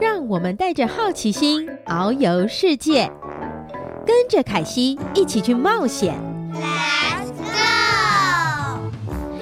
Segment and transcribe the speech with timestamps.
[0.00, 3.12] 让我们带着好奇心遨游世界，
[4.06, 6.14] 跟着凯西一起去冒险。
[6.54, 7.52] Let's go！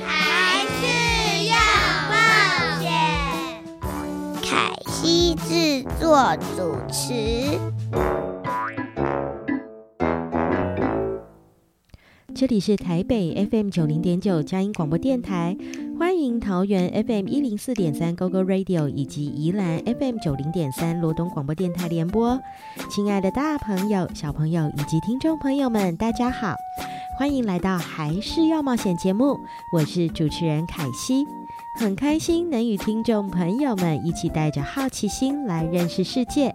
[0.05, 1.55] 还是要
[2.11, 2.17] 冒
[2.81, 2.91] 险。
[4.43, 7.57] 凯西制作主持。
[12.35, 15.57] 这里是台北 FM 九零点九佳音广播电台，
[15.99, 22.41] 欢迎桃园 FM 一零四点三 GoGo Radio 以及宜兰 FM 九零点三罗东广播电台联播。
[22.89, 26.55] 亲爱的大朋友、小朋友以及听众朋友们，大家好，
[27.19, 29.41] 欢迎来到还是要冒险节目，
[29.73, 31.27] 我是主持人凯西，
[31.81, 36.55] 很开心能与听众朋友们一起带着好奇心来认识世界。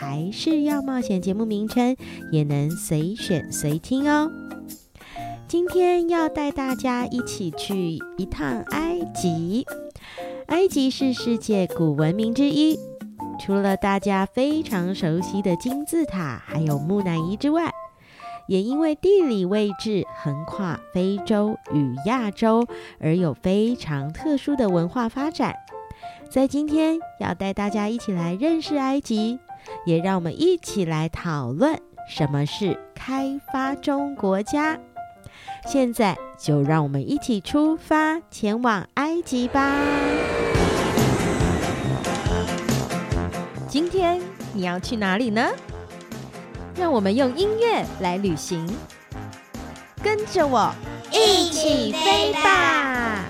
[0.00, 1.94] 还是要冒险节目名称，
[2.32, 4.32] 也能随选随听哦。
[5.46, 9.66] 今天要带大家一起去一趟埃及。
[10.46, 12.78] 埃及是世界古文明之一，
[13.38, 17.70] 除了大家非常熟悉的金字塔，还有木乃伊之外，
[18.48, 22.66] 也因为地理位置横跨非洲与亚洲，
[23.00, 25.54] 而有非常特殊的文化发展。
[26.30, 29.38] 在今天要带大家一起来认识埃及，
[29.84, 34.78] 也让我们一起来讨论什么是开发中国家。
[35.66, 39.74] 现在就让我们一起出发，前往埃及吧。
[43.68, 44.20] 今天
[44.52, 45.48] 你要去哪里呢？
[46.76, 48.66] 让我们用音乐来旅行，
[50.02, 50.72] 跟着我
[51.12, 53.24] 一起飞吧。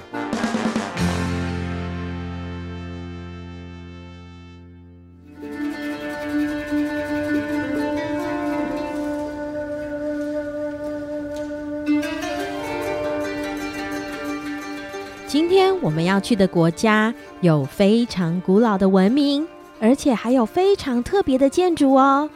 [15.31, 19.47] 今天我们要去的国家有非常古老的文明，
[19.79, 22.29] 而且还有非常特别的建筑哦。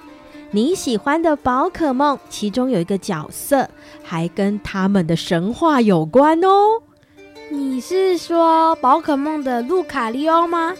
[0.53, 3.69] 你喜欢的宝可梦，其中有一个角色
[4.05, 6.81] 还跟他们的神话有关哦。
[7.51, 10.73] 你是说宝可梦的路卡利欧吗？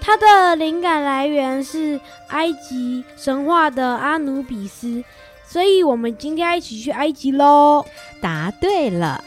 [0.00, 5.04] 它的灵感来源是埃及神话的阿努比斯，
[5.46, 7.84] 所以我们今天一起去埃及喽。
[8.22, 9.22] 答对了。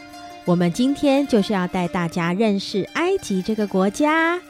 [0.48, 4.40] 我们今天就是要带大家认识埃及这个国家。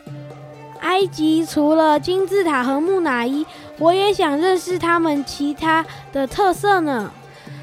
[0.79, 3.45] 埃及除了金字塔和木乃伊，
[3.79, 7.11] 我也想认识他们其他的特色呢。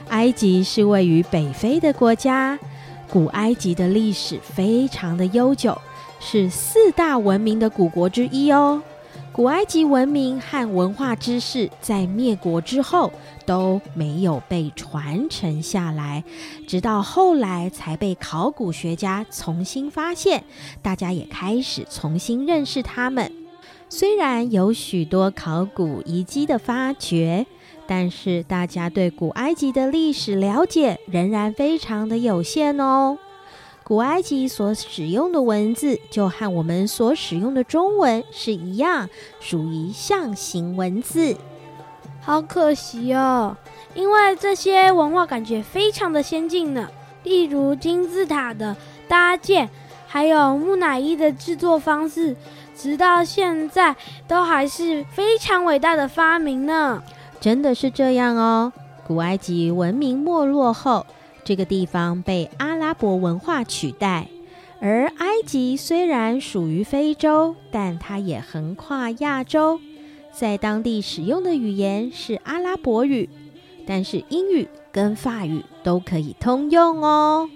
[0.10, 2.60] 埃及是位于北非的国家，
[3.10, 5.80] 古埃及的历史非常的悠久，
[6.20, 8.82] 是四大文明的古国之一哦。
[9.36, 13.12] 古埃及文明和文化知识在灭国之后
[13.46, 16.24] 都没有被传承下来，
[16.66, 20.46] 直到后来才被考古学家重新发现，
[20.82, 23.30] 大家也开始重新认识他们。
[23.90, 27.46] 虽然有许多考古遗迹的发掘，
[27.86, 33.18] 但是大家对古埃及的历史了解仍然非常的有限哦。
[33.88, 39.08] 古埃及所使用的文字就和我们所使用的中文是一样，
[39.40, 41.38] 属于象形文字。
[42.20, 43.56] 好可惜哦，
[43.94, 46.90] 因为这些文化感觉非常的先进呢。
[47.22, 48.76] 例如金字塔的
[49.08, 49.70] 搭建，
[50.08, 52.36] 还有木乃伊的制作方式，
[52.76, 53.96] 直到现在
[54.28, 57.04] 都还是非常伟大的发明呢。
[57.40, 58.74] 真的是这样哦。
[59.06, 61.06] 古埃及文明没落后，
[61.46, 64.28] 这个地方被阿拉伯文化取代，
[64.82, 69.80] 而埃及虽然属于非洲，但它也横跨亚洲，
[70.34, 73.30] 在当地使用的语言是阿拉伯语，
[73.86, 77.48] 但是英语跟法语都可以通用哦。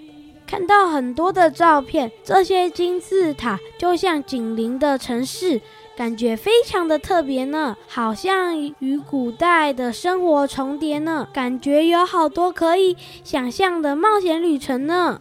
[0.46, 5.60] 看到很多的照片，这些金字塔就像紧邻的城市，
[6.00, 15.20] 感觉非常的特别呢，好像与古代的生活重叠呢，感觉有好多可以想象的冒险旅程呢。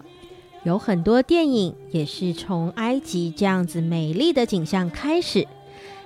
[0.64, 5.46] 有很多电影也是从埃及这样子美丽的景象开始。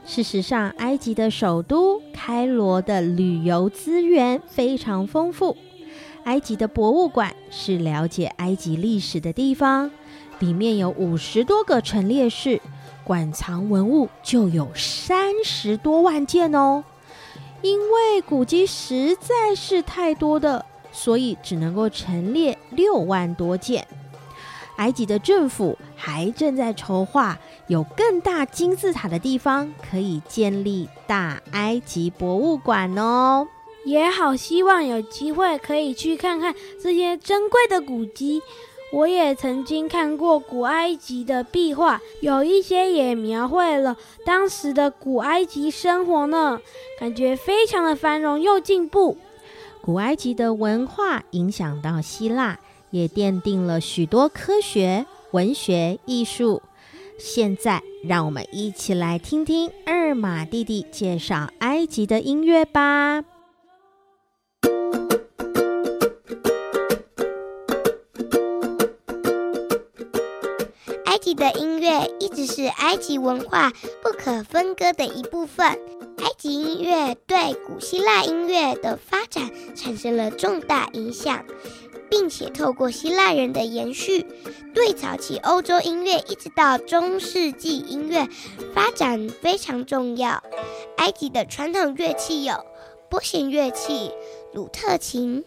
[0.07, 5.55] 事实上，埃及的首都开罗的旅游资源非常丰富。
[6.23, 9.91] 埃及的博物馆是了解埃及历史的地方，
[10.39, 12.59] 里面有五十多个陈列室，
[13.03, 16.83] 馆藏文物就有三十多万件哦。
[17.61, 23.88] 因为古迹实在是太多的，所以只能够陈列六万多件。
[24.77, 33.47] 埃及的政府还正在筹划，有更大金字塔的地方可以建立大埃及博物馆哦。
[33.85, 38.41] 也好希望有机会可以去看看这些珍贵的古迹。
[38.94, 46.62] 我也曾经看过古埃及的壁画，有一些也描绘了当时的古埃及生活呢，
[47.00, 49.18] 感觉非常的繁荣又进步。
[49.81, 52.60] 古埃及的文化影响到希腊。
[52.94, 56.62] 也奠定了许多科学、文学、艺术。
[57.18, 63.24] 现在，让我们一起来听听二马弟弟介绍埃及的音乐吧。
[71.35, 73.71] 的音乐一直是埃及文化
[74.01, 75.67] 不可分割的一部分。
[75.67, 81.45] 埃及音乐对古希腊音乐的发展产生了重大影响。
[82.13, 84.27] 并且透过希腊人的延续，
[84.75, 88.27] 对早期欧洲音乐一直到中世纪音乐
[88.75, 90.43] 发展非常重要。
[90.97, 92.53] 埃及的传统乐器有
[93.09, 94.11] 拨弦乐器、
[94.53, 95.43] 鲁特琴。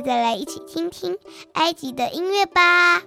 [0.00, 1.18] 再来一起听听
[1.54, 3.02] 埃及的音乐吧。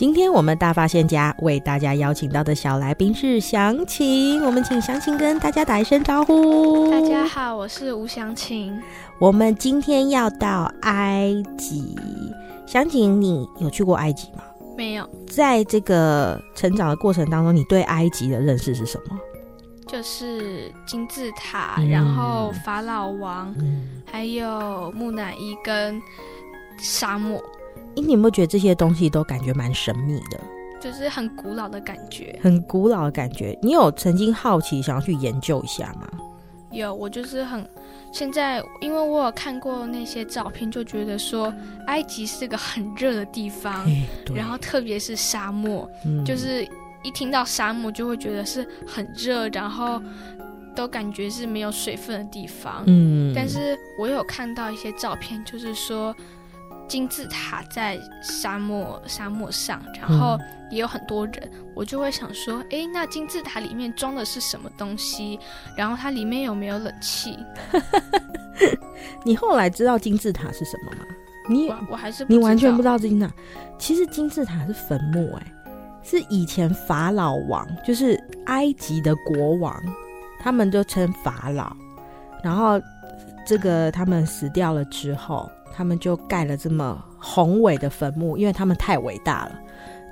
[0.00, 6.90] 今天我们大发现家为大家邀请到的小来宾是祥琴，我们请祥琴跟大家打一声招呼。
[6.90, 8.82] 大家好，我是吴祥琴。
[9.18, 11.94] 我们今天要到埃及，
[12.66, 14.42] 祥琴，你有去过埃及吗？
[14.74, 15.06] 没有。
[15.28, 19.18] 在这个成长的过程当中，你对埃及的认识是什么？
[19.86, 26.00] 就是金字塔，嗯、然后法老王，嗯、还有木乃伊跟
[26.78, 27.38] 沙漠。
[27.96, 30.40] 你有没有觉得这些东西都感觉蛮神秘的？
[30.80, 33.58] 就是很古老的感觉，很古老的感觉。
[33.60, 36.08] 你有曾经好奇想要去研究一下吗？
[36.70, 37.68] 有，我就是很
[38.12, 41.52] 现在，因为我有看过那些照片，就觉得说
[41.86, 43.86] 埃及是个很热的地方，
[44.34, 46.66] 然后特别是沙漠，嗯、就是
[47.02, 50.00] 一听到沙漠就会觉得是很热，然后
[50.74, 52.84] 都感觉是没有水分的地方。
[52.86, 56.16] 嗯，但是我有看到一些照片，就是说。
[56.90, 60.36] 金字塔在沙漠沙漠上，然后
[60.72, 65.38] 也有很多人，嗯、我就会想说，哎，那金字塔里面装的是什么东西？
[65.76, 67.38] 然后它里面有没有冷气？
[69.24, 71.06] 你后来知道金字塔是什么吗？
[71.48, 73.32] 你我，我还是你完全不知道金字塔。
[73.78, 75.52] 其实金字塔是坟墓，哎，
[76.02, 79.80] 是以前法老王，就是埃及的国王，
[80.40, 81.72] 他们就称法老。
[82.42, 82.80] 然后
[83.50, 85.50] 这个他们死掉了之后。
[85.72, 89.52] 他们就盖了这么宏伟的坟墓，因为他们太伟大了。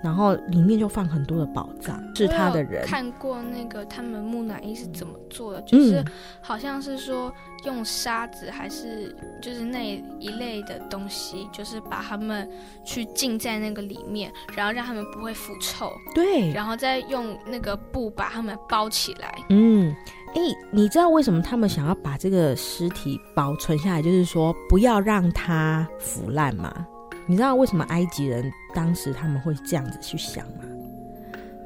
[0.04, 6.02] 然后里面就放很多的宝藏，是他的人看过那个他们木乃伊是怎么做的，就是
[6.40, 7.30] 好像是说
[7.64, 12.48] 用沙子还是就是那一类的东西，就是把他们
[12.84, 15.92] 去浸在那个里面，然后让他们不会腐臭。
[16.14, 19.34] 对，然后再用那个布把他们包起来。
[19.48, 19.92] 嗯。
[20.34, 24.02] 哎，你知道为什么他们想要把这个尸体保存下来？
[24.02, 26.86] 就是说不要让它腐烂吗？
[27.26, 30.64] 你知道为什么埃及人当时他们会这样子去想吗？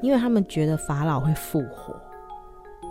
[0.03, 1.95] 因为他们觉得法老会复活，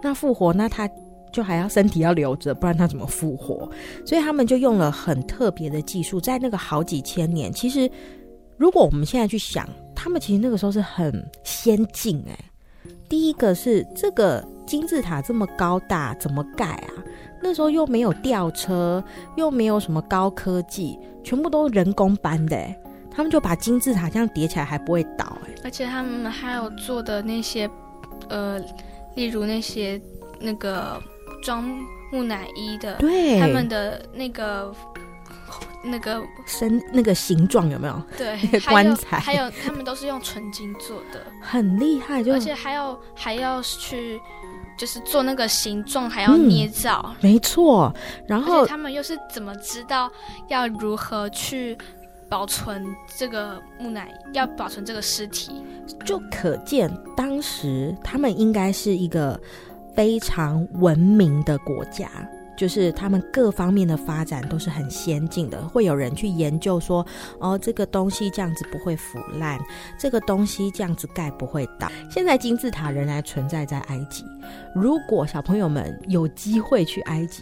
[0.02, 0.90] 那复活那他
[1.34, 3.70] 就还要身体要留着，不然他怎么复活？
[4.06, 7.90] 所以他们就用了很特别的技术，在那个好几千年，其实
[8.58, 12.38] 如果我们现在去想，他们其实那个时候是很先进哎。
[13.12, 16.88] 第一个是这个金字塔这么高大，怎么盖啊？
[17.42, 19.04] 那时候又没有吊车，
[19.36, 22.58] 又没有什么高科技，全部都人工搬的。
[23.14, 27.70] 他们就把金字塔这样叠起来还不会倒，而且他们还有做的那些，
[28.30, 28.58] 呃，
[29.16, 30.02] 例如那些
[30.40, 30.98] 那个
[31.44, 31.66] 装
[32.14, 34.74] 木乃伊的，对，他们的那个。
[35.84, 38.02] 那个身那个形状有没有？
[38.18, 44.20] 对，棺材还有，还有他们都是用纯金做的， 很厉害，就而且还要还要去
[44.78, 47.94] 就是做那个形状，还要捏造，嗯、没错。
[48.28, 50.12] 然后他们又是怎么知道
[50.48, 51.78] 要如何去
[52.30, 52.86] 保存
[53.18, 55.64] 这个木乃伊，要保存这个尸体？
[56.06, 59.40] 就可见当时他们应该是一个
[59.94, 62.10] 非常文明的国家。
[62.58, 67.06] 就是他们各方面的发展都是很先进的，会有人去研究说，
[67.40, 69.60] 哦，这个东西这样子不会腐烂，
[69.98, 71.88] 这个东西这样子盖不会倒。
[72.10, 74.24] 现在金字塔仍然存在在埃及，
[74.76, 77.42] 如果小朋友们有机会去埃及，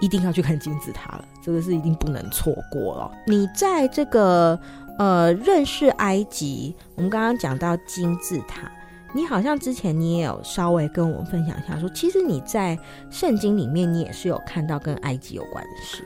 [0.00, 3.10] 一定要去看金字塔了，这个是一定不能错过了。
[3.26, 4.58] 你在这个
[4.98, 8.70] 呃认识埃及，我们刚刚讲到金字塔。
[9.14, 12.76] 你好像之前你也有稍微跟我们分享一下说，说其实你在
[13.10, 16.04] 圣经里面你也是有看到跟埃及有关的事。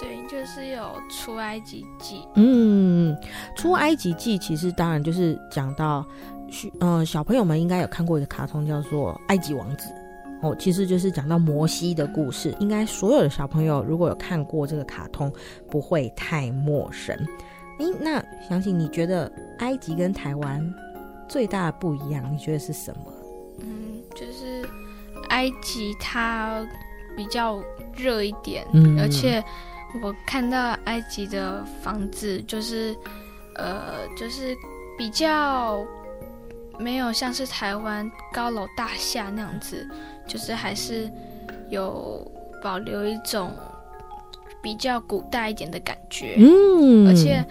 [0.00, 2.22] 对，就是有出埃及记。
[2.34, 3.16] 嗯，
[3.56, 6.06] 出埃及记其实当然就是讲到，
[6.80, 9.88] 嗯、呃，小朋友们应该有看过一个卡通叫做《埃及王子》
[10.48, 12.54] 哦，其实就是讲到摩西的故事。
[12.60, 15.32] 应该所有的小朋友如果有看过这个卡通，
[15.68, 17.16] 不会太陌生。
[17.80, 20.74] 诶，那相信你觉得埃及跟台湾？
[21.28, 23.12] 最大的不一样，你觉得是什么？
[23.60, 24.68] 嗯，就是
[25.30, 26.66] 埃及它
[27.16, 27.62] 比较
[27.96, 29.42] 热一点，嗯，而且
[30.02, 32.96] 我看到埃及的房子就是，
[33.56, 34.56] 呃，就是
[34.96, 35.84] 比较
[36.78, 39.86] 没有像是台湾高楼大厦那样子，
[40.26, 41.10] 就是还是
[41.70, 42.30] 有
[42.62, 43.52] 保留一种
[44.62, 47.44] 比较古代一点的感觉，嗯，而且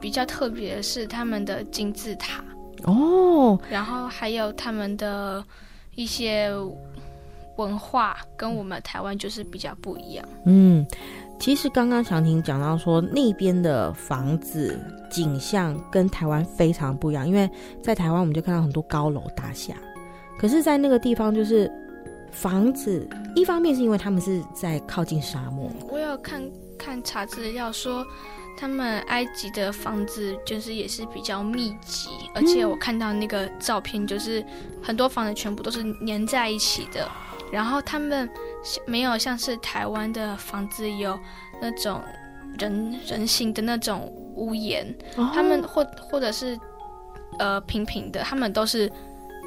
[0.00, 2.42] 比较特别的是他们的金字塔。
[2.84, 5.44] 哦，然后还有他们的
[5.94, 6.50] 一些
[7.56, 10.24] 文化跟我们台湾就是比较不一样。
[10.44, 10.84] 嗯，
[11.38, 14.78] 其实刚刚祥婷讲到说那边的房子
[15.10, 17.48] 景象跟台湾非常不一样，因为
[17.82, 19.74] 在台湾我们就看到很多高楼大厦，
[20.38, 21.70] 可是，在那个地方就是
[22.34, 25.70] 房子，一方面是因为他们是在靠近沙漠。
[25.88, 26.42] 我有看
[26.76, 28.04] 看查资料说。
[28.56, 34.42] 他们埃及的房子就是也是比较密集，而且我看到那个照片，就是
[34.80, 37.10] 很多房子全部都是粘在一起的。
[37.50, 38.30] 然后他们
[38.86, 41.18] 没有像是台湾的房子有
[41.60, 42.00] 那种
[42.56, 44.02] 人人形的那种
[44.36, 44.86] 屋檐，
[45.34, 46.56] 他们或或者是
[47.40, 48.88] 呃平平的，他们都是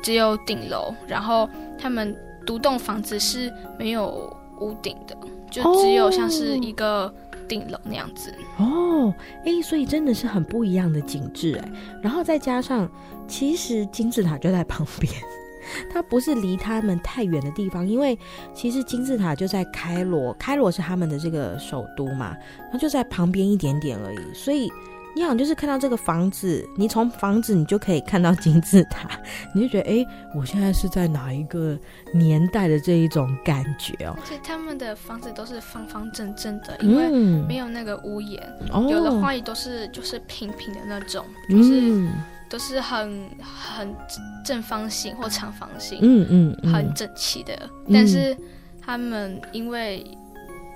[0.03, 0.93] 只有顶楼。
[1.07, 2.13] 然后他们
[2.47, 5.15] 独栋房子是没有屋顶的，
[5.51, 7.13] 就只有像是一个。
[7.47, 9.13] 顶楼那样子哦，
[9.45, 11.71] 哎、欸，所以真的是很不一样的景致哎。
[12.01, 12.91] 然后再加上，
[13.25, 15.09] 其实金字塔就在旁边，
[15.89, 18.19] 它不是离他们太远的地方，因为
[18.53, 22.35] 其实金字塔就在开罗，开罗是他们的这个首都嘛，
[22.69, 24.33] 它就在旁边一点点而已。
[24.33, 24.69] 所以
[25.17, 29.09] 你好像就是看到这个房子，你从房子你就可以看到金字塔，
[29.51, 31.75] 你就觉得哎、欸，我现在是在哪一个
[32.13, 34.15] 年代的这一种感觉哦。
[34.15, 37.09] 而且他们的房子都是方方正正的，因为
[37.47, 38.39] 没有那个屋檐，
[38.71, 41.81] 嗯、有的话也都是就是平平的那种，就是。
[41.81, 42.11] 嗯
[42.49, 43.93] 都是很很
[44.41, 47.53] 正方形或长方形，嗯嗯，嗯很整齐的。
[47.87, 48.33] 嗯、但是
[48.81, 50.01] 他们因为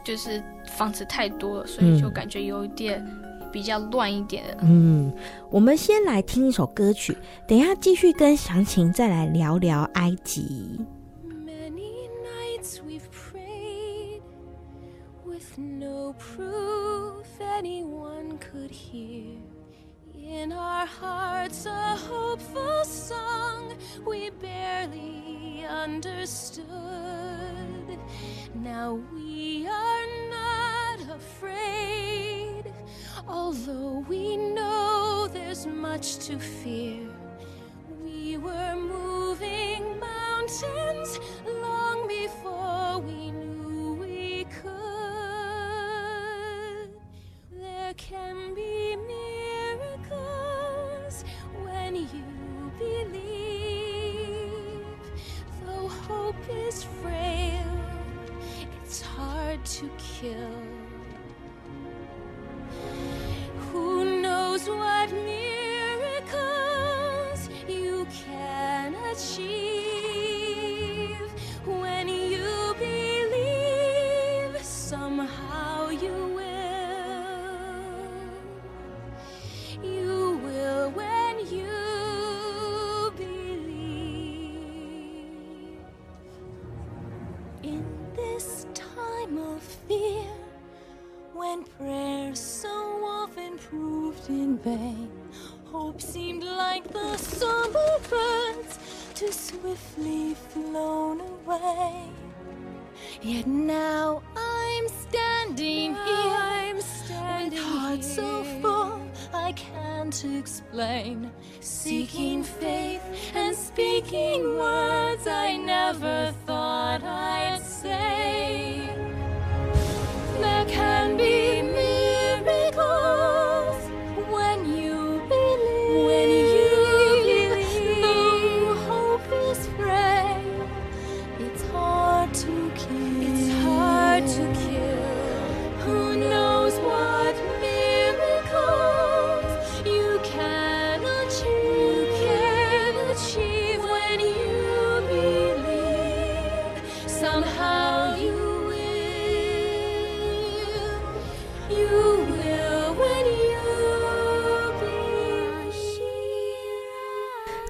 [0.03, 3.01] 就是房子太多了，所以就感觉有一点
[3.51, 4.57] 比较乱一点的。
[4.63, 5.11] 嗯，
[5.49, 7.17] 我们先来听一首歌曲，
[7.47, 10.79] 等一下继续跟详情再来聊聊埃及。
[11.25, 14.21] Many nights we've prayed
[15.25, 19.37] with no proof anyone could hear.
[20.23, 26.69] In our hearts, a hopeful song we barely understood.
[28.53, 29.20] Now we
[36.21, 36.99] to fear.
[38.03, 44.71] We were moving mountains long before we knew we could.
[47.51, 48.95] There can be
[49.77, 51.25] miracles
[51.63, 54.05] when you believe.
[55.65, 57.81] Though hope is frail,
[58.83, 60.80] it's hard to kill.
[103.23, 103.50] jeden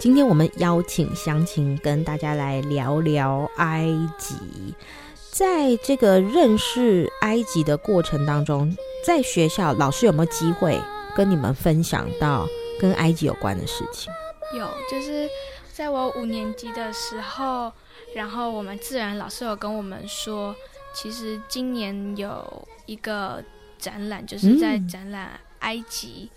[0.02, 3.86] 今天我们邀请湘琴跟大家来聊聊埃
[4.18, 4.34] 及。
[5.30, 10.82] 在这个认识埃及的过程当中，在学校老师有没有机会
[11.16, 12.48] 跟你们分享到
[12.80, 14.12] 跟埃及有关的事情？
[14.58, 15.30] 有，就是
[15.72, 17.72] 在我五年级的时候，
[18.16, 20.56] 然后我们自然老师有跟我们说，
[20.96, 23.44] 其实今年有一个
[23.78, 25.40] 展览，就是在展览。
[25.62, 26.30] 埃及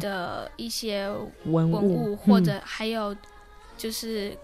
[0.00, 1.08] 的一些
[1.44, 3.14] 文物，或者还有
[3.76, 4.36] 就是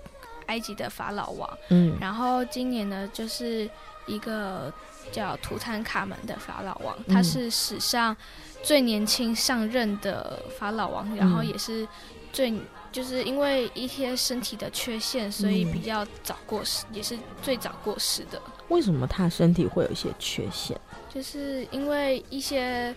[0.47, 1.59] 埃及的法老王。
[1.71, 3.69] 嗯，然后今年呢，就是
[4.07, 4.73] 一个
[5.11, 8.17] 叫图坦卡门的法老王，嗯、他是史上
[8.62, 11.87] 最年轻上任的法老王，嗯、然后也是
[12.33, 12.53] 最
[12.91, 18.43] 就是因为一些身体的缺陷，所以比较早过世，嗯、也是最早过世的。
[18.69, 20.77] 为什么他身体会有一些缺陷？
[21.09, 22.93] 就是因为一些。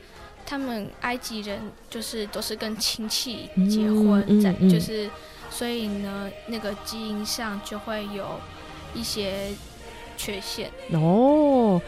[0.50, 1.60] 他们埃及人
[1.92, 5.08] 就是都是跟亲戚结婚，在就是，
[5.52, 8.26] 所以呢，那个基因上就会有
[8.96, 9.50] 一些
[10.18, 11.80] 缺陷哦。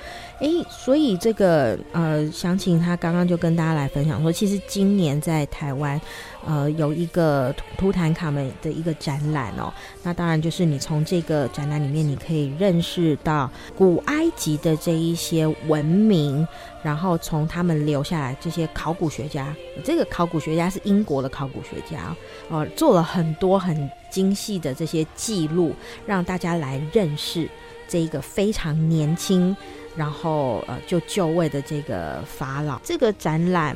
[0.41, 6.01] 哎，所以这个呃，详情他刚刚就跟大家来分享说，其实今年在台湾。
[6.43, 16.47] 呃，有一个图坦卡门的一个展览哦，那当然就是你从这个展览里面，你可以认识到古埃及的这一些文明，
[16.82, 22.15] 然后从他们留下来这些考古学家，这个考古学家是英国的考古学家
[22.49, 25.75] 哦，做了很多很精细的这些记录，
[26.08, 27.47] 让大家来认识
[27.88, 29.56] 这一个非常年轻，
[29.95, 32.80] 然后呃就就位的这个法老。
[32.84, 33.75] 这个展览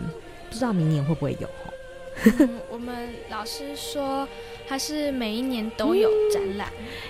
[0.50, 1.48] 不知道明年会不会有？
[2.40, 4.26] 嗯、我们老师说，
[4.68, 6.70] 他是每一年都有展览。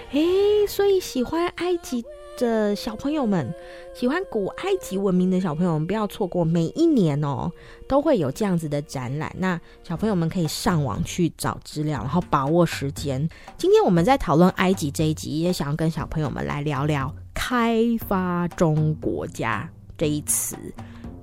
[0.10, 2.04] 哎、嗯，所以喜欢埃及
[2.40, 3.54] 的小朋友们，
[3.94, 7.52] 喜欢古埃及文明的小朋友们，不要错过每一年哦，
[7.88, 9.32] 都会有这样子的展览。
[9.38, 13.30] 那小朋友们可以上网去找资料，然后把握时间。
[13.60, 20.58] 今天我们在讨论埃及这一集，也想要跟小朋友们来聊聊“开发中国家”这一词。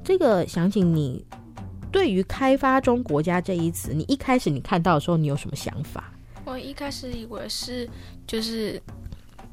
[0.05, 1.27] 这个想请你
[1.90, 6.05] 对于“开发中国家”这一词，你一开始你看到的时候，你有什么想法？
[6.44, 7.90] 我一开始以为是
[8.29, 8.81] 就是。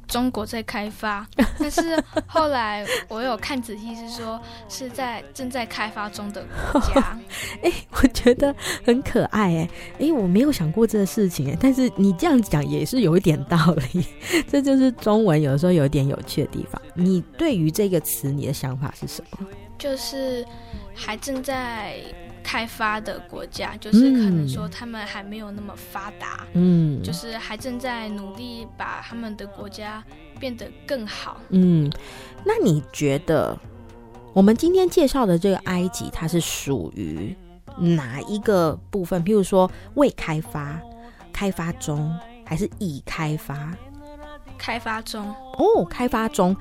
[0.10, 1.26] 中国在开发，
[1.60, 7.17] 但是后来我有看仔细，是说是在正在开发中的国家。
[7.62, 8.54] 哎、欸，我觉得
[8.86, 13.58] 很可爱哎、欸，哎、欸，我没有想过这个事情哎，但是你这样讲也是有一点道
[13.93, 14.04] 理。
[14.50, 16.82] 这就是中文有时候有点有趣的地方。
[16.95, 19.48] 你对于这个词，你的想法是什么？
[19.78, 20.43] 就是
[20.93, 21.98] 还正在。
[22.43, 30.04] 开发的国家，就是可能说他们还没有那么发达，嗯，就是还正在努力把他们的国家
[30.39, 31.38] 变得更好。
[31.49, 31.91] 嗯，
[32.45, 33.58] 那你觉得
[34.34, 37.36] 我们今天介绍的这个埃及，它是属于
[37.78, 39.23] 哪一个部分？
[39.23, 40.80] 譬如说未开发、
[41.32, 43.75] 开发中，还是已开发？
[44.58, 46.56] 开发中哦，开发中。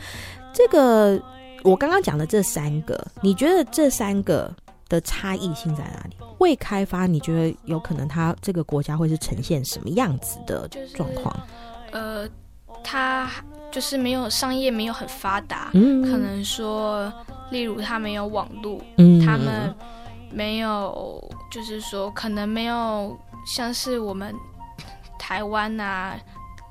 [0.52, 1.20] 这个
[1.62, 4.52] 我刚刚讲的这三个，你觉得这三个？
[4.88, 6.16] 的差异性在哪里？
[6.38, 11.34] 未开发，你觉得有可能它这个国家会是呈现什么样子的状况？
[11.34, 12.28] 就是，呃，
[12.82, 13.28] 它
[13.70, 17.12] 就是没有商业，没有很发达，嗯，可能说，
[17.50, 19.74] 例如它没有网络，嗯，他们
[20.30, 24.34] 没有，就是说可能没有像是我们
[25.18, 26.16] 台湾啊、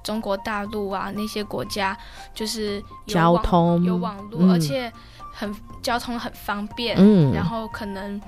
[0.02, 1.98] 中国大陆啊那些国家，
[2.34, 4.92] 就是交通有网络，嗯，而且。
[5.40, 8.20] 很交通很方便，嗯，然后可能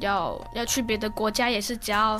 [0.00, 2.18] 要要去别的国家也是只要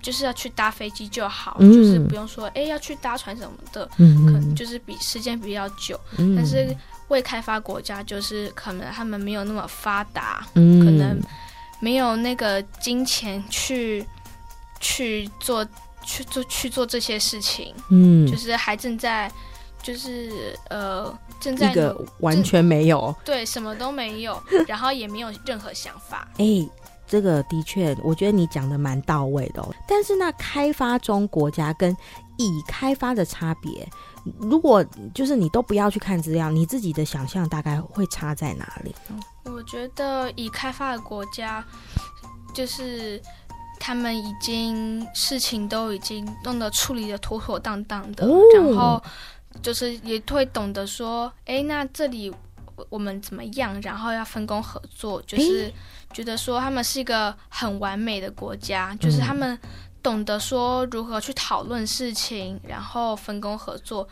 [0.00, 6.74] 就是要去搭飞机就好，嗯，就是不用说哎要去搭船什么的，嗯，可能就是比时间比较久，嗯，但是
[7.08, 11.20] 未开发国家就是可能他们没有那么发达，嗯，可能
[11.78, 14.06] 没有那个金钱去
[14.80, 15.62] 去做
[16.02, 19.30] 去做去做这些事情，嗯，就是还正在。
[19.82, 26.26] 就是呃，正在一个完全没有，对，什么都没有， 然后也没有任何想法。
[26.38, 26.70] 哎、欸，
[27.06, 29.74] 这个的确，我觉得你讲的蛮到位的哦。
[29.86, 31.96] 但是那开发中国家跟
[32.36, 33.88] 已开发的差别，
[34.38, 38.94] 如果就是你都不要去看资料，你自己的想象大概会差在哪里？
[39.44, 41.64] 我觉得已开发的国家，
[42.52, 43.22] 就是
[43.78, 49.02] 他们已经事情都已经弄得处理得妥妥当当的，哦、然后。
[49.62, 52.32] 就是也会懂得说，哎，那这里
[52.88, 53.80] 我们怎么样？
[53.82, 55.72] 然后要分工合作，就是
[56.12, 59.58] 觉得说他们是一个很完美的国家，就是他们
[60.02, 64.08] 懂得说如何去讨论事情，然后分工合作。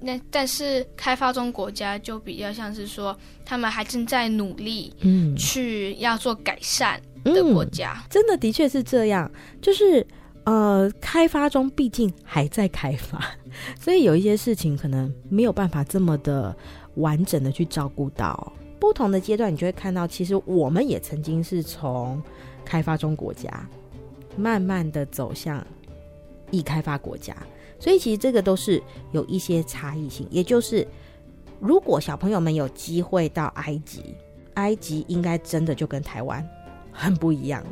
[0.00, 7.94] 那但是开发中国家就比较像是说，他们还正在努力，嗯，去要做改善的国家。
[7.96, 10.06] 嗯，真的的确是这样，就是。
[10.44, 13.24] 呃，开发中毕竟还在开发，
[13.78, 16.54] 所以有一些事情可能没有办法这么的
[16.96, 19.52] 完整的去照顾到不同的阶段。
[19.52, 22.20] 你就会看到，其实我们也曾经是从
[22.64, 23.48] 开发中国家
[24.36, 25.64] 慢慢的走向
[26.50, 27.36] 易开发国家，
[27.78, 30.26] 所以其实这个都是有一些差异性。
[30.28, 30.84] 也就是，
[31.60, 34.16] 如果小朋友们有机会到埃及，
[34.54, 36.44] 埃及应该真的就跟台湾
[36.90, 37.70] 很不一样了。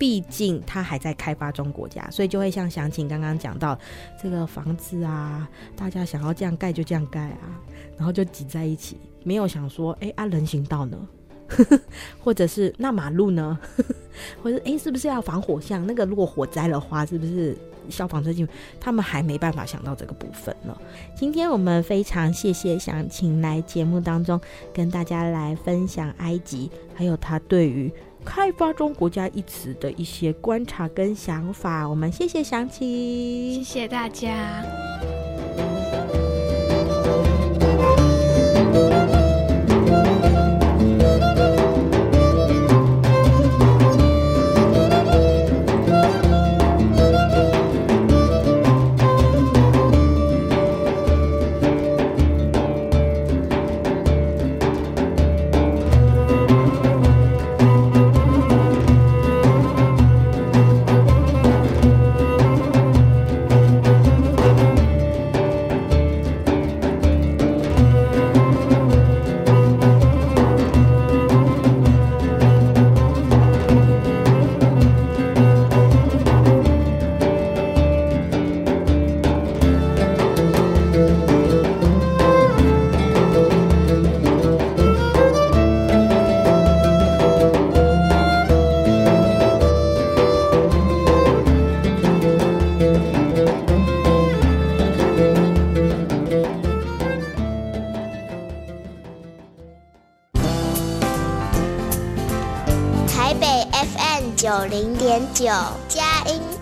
[0.00, 3.78] 毕竟它还在开发中国家，所以就会像详情刚刚讲到
[4.18, 7.60] 这个房子啊，大家想要这样盖就这样盖啊，
[7.98, 11.06] 然后就挤在一起，没有想说，哎、啊，人行道呢？
[12.24, 13.58] 或者是那马路呢？
[14.42, 15.86] 或者哎、是不是要防火巷？
[15.86, 17.54] 那个如果火灾的话，是不是
[17.90, 18.48] 消防车进？
[18.80, 20.74] 他们还没办法想到这个部分呢。
[21.14, 24.40] 今天我们非常谢谢想请来节目当中
[24.72, 27.92] 跟大家来分享埃及，还有他对于。
[28.24, 34.62] 开发中国家一词的一些观察跟想法，我们谢谢详情，谢谢大家。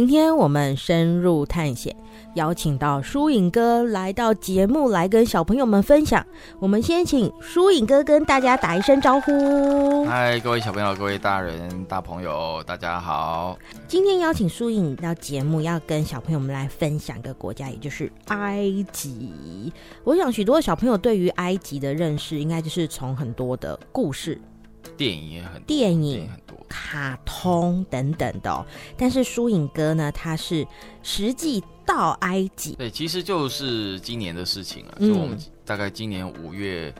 [0.00, 1.94] 今天我们深入探险。
[2.32, 6.24] 邀请到疏影哥来到节目，来跟小朋友们分享。
[6.58, 10.06] 我们先请疏影哥跟大家打一声招呼。
[10.06, 13.58] 嗨，各位小朋友，各位大人、大朋友，大家好。
[13.86, 19.70] 今天邀请疏影到节目，要跟小朋友们来分享一个国家，也就是埃及。
[20.02, 24.40] 我想许多小朋友对于埃及的认识，应该就是从很多的故事。
[24.96, 28.64] 电影也很电影很多，卡通等等的哦。
[28.96, 30.66] 但是疏影哥呢，他是
[31.02, 32.74] 实际到埃及。
[32.74, 34.96] 对，其实就是今年的事情啊。
[35.00, 36.94] 就我们大概今年五月，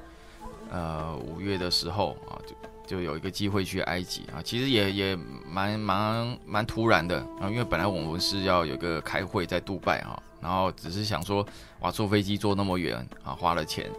[0.70, 4.40] 呃，五月的时候啊，就就有一个机会去埃及啊。
[4.42, 11.46] 其实也也蛮蛮蛮突然的啊，因为本来我们是要有个开会在杜拜哈，然后只是想说，
[11.80, 13.90] 哇，坐飞机坐那么远啊，花了钱。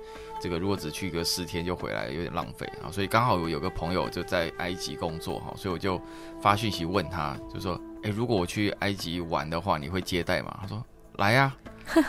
[0.42, 6.02] 这个如果只去个四天就回来，有点浪费啊，所以刚好我有个朋友就在埃及工作哈，所以我就
[6.42, 10.58] 发讯息问他，就说，哎，如果我去埃及玩的话，你会接待吗？
[10.60, 10.84] 他说
[11.18, 11.56] 来呀，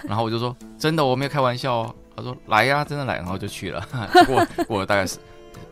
[0.05, 1.95] 然后我就说真的，我没有开玩笑哦。
[2.17, 3.87] 他说来呀，真的来，然后就去了，
[4.27, 5.19] 过 过了大概是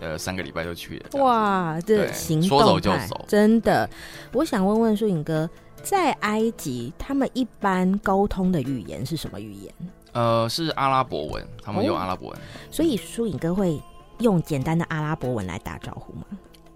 [0.01, 1.21] 呃三个礼拜就去了。
[1.23, 3.89] 哇，这行动，说走就走，真的。
[4.33, 5.49] 我想问问书影哥，
[5.83, 9.73] 在埃及他们一般沟通的语言是什么语言？
[10.13, 13.81] 呃，是阿拉伯文，他们用阿拉伯文，哦、所以疏影哥会
[14.19, 16.25] 用简单的阿拉伯文来打招呼吗？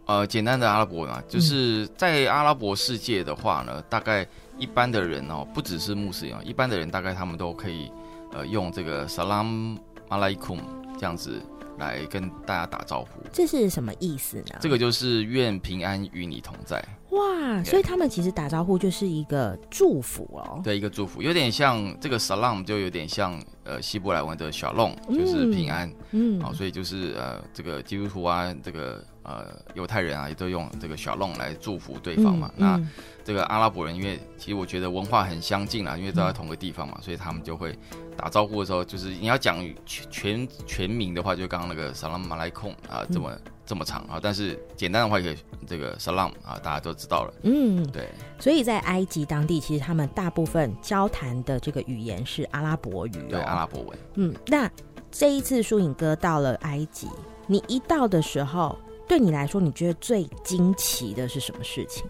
[0.07, 4.27] 呃，简单的阿拉伯文啊，就是在阿拉伯世界的话呢，嗯、大概
[4.59, 7.91] 一般的人哦，不只是穆斯林，一般的人大概他们都可以
[8.33, 9.79] 呃用这个 Salam
[10.11, 10.61] Alaikum
[10.99, 11.43] 这样子
[11.79, 13.09] 来跟大家打招呼。
[13.33, 14.59] 这是什么意思呢？
[14.61, 16.85] 这个就是愿平安与你同在。
[17.15, 20.61] 哇，所以他们其实打招呼就是一个祝福哦。
[20.65, 25.93] 对，一个祝福，有点像这个 salam，就有点像呃希伯来文的 shalom，就是平安。
[26.13, 32.51] 嗯，好、哦，所以就是呃这个基督徒啊，这个呃犹太人啊，也都用这个 shalom 来祝福对方嘛。
[32.57, 32.89] 嗯、那
[33.25, 37.77] 这个阿拉伯人，因为其实我觉得文化很相近啊，因为都在同个地方嘛，嗯、所以他们就会
[38.17, 43.31] 打招呼的时候，就是你要讲全全全名的话，就刚刚那个 salam alaikum 啊，这么。
[43.31, 47.33] 嗯这么长啊，但是简单的话也可以这个 salam 啊，大家都知道了。
[47.45, 48.11] 嗯，对。
[48.39, 53.27] 所以在埃及当地，其实他们大部分交谈的这个语言是阿拉伯语哦。
[53.31, 53.99] 对，阿拉伯文。
[54.15, 54.71] 嗯，那
[55.11, 57.09] 这一次疏影哥到了埃及，
[57.47, 62.05] 你一到的时候，对你来说，你觉得最惊奇的是什么事情？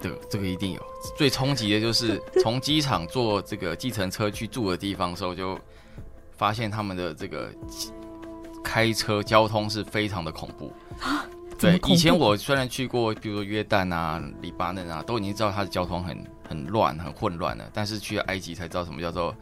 [0.00, 0.82] 对这个一定有。
[1.16, 5.58] 最冲击的就是 从机场坐这个计程车去住的地方的时候，就
[6.36, 7.50] 发现他们的这个。
[8.60, 11.24] 开车交通是非常的恐怖啊！
[11.58, 17.70] 对，以前我虽然去过，比如说约旦啊、黎巴嫩啊，都已经知道它的交通很很乱、很混乱了。
[17.72, 19.34] 但是去埃及才知道什么叫做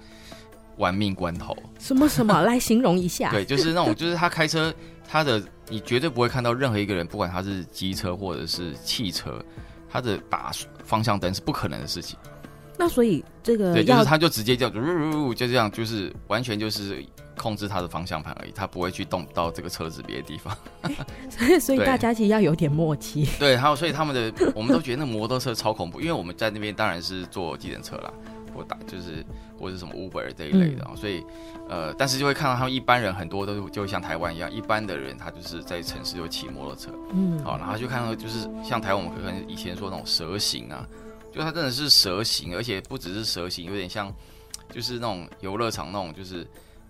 [0.76, 1.56] 玩命关头。
[1.78, 2.40] 什么什么？
[2.42, 3.30] 来形容一下。
[3.30, 4.72] 对，就是那种，就是他开车，
[5.08, 9.42] 他的你绝对不会看到任何一个人，不管他是机车或者是汽车，
[9.90, 10.50] 他的打
[10.84, 12.18] 方向灯是不可能的事情。
[12.78, 17.04] 那所以这个对，就是他就直接叫，就这样，就是完全就是。
[17.38, 20.56] 控制他的方向盘而已，他不会去动到这个车子别的地方。
[21.28, 23.28] 所以，所以大家其实要有点默契。
[23.38, 28.10] 对，还有，所以他们的 我们都觉得那摩托车超恐怖，因为我们在那边当然是坐计程车啦，
[28.54, 29.22] 我打就是
[29.58, 31.24] 或者什么 Uber 这一类的，嗯、所以
[31.68, 40.86] 呃，但是就会看到他们一般人很多都就像台湾一样，一般的人他就是在城市就骑摩托车，嗯，好，然后就看到就是像台湾我们可能以前说那种蛇形啊，
[41.32, 44.12] 就它真的是蛇形，而且不只是蛇形，有点像
[44.70, 46.46] 就是那种游乐场那种就是。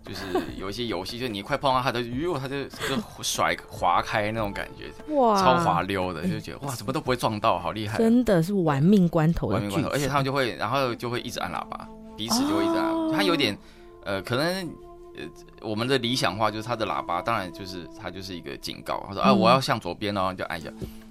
[0.08, 0.22] 就是
[0.56, 7.98] 有一些游戏，就你快碰到它的，哟，它就就甩滑开那种感觉，哇，超滑溜的，就觉得哇，怎么都不会撞到，好厉害！
[7.98, 13.12] 真的是玩命关头，玩命关头，而且他们就会，然后就会一直按喇叭，彼此就会一直按。
[13.12, 13.56] 它有点，
[14.04, 14.46] 呃，可能
[15.16, 15.24] 呃，
[15.60, 20.70] 我们的理想化就是它的喇叭，当然就是它就是一个警告，他说啊，我要向左边哦，就按一下。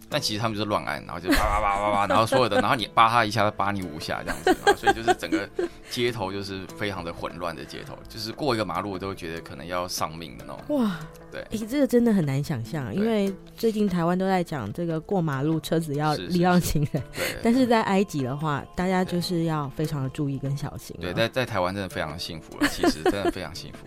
[0.09, 5.49] 但其实他们就是乱按，然后就叭叭叭叭叭，然后所有的， 然后你扒他一下，他扒你五下这样子，然后所以就是整个
[5.89, 10.77] 街头就是非常的混乱的街头，就是过一个马路都觉得可能要丧命的那种。
[10.77, 10.99] 哇，
[11.31, 20.95] 对，哎、欸，这个真的很难想象，因为最近台湾都在讲这个过马路车子要礼让行人，对，但是在埃及的话，大家就是要非常的注意跟小心。
[21.01, 23.85] 对，在在台湾真的非常幸福了，其实真的非常幸福。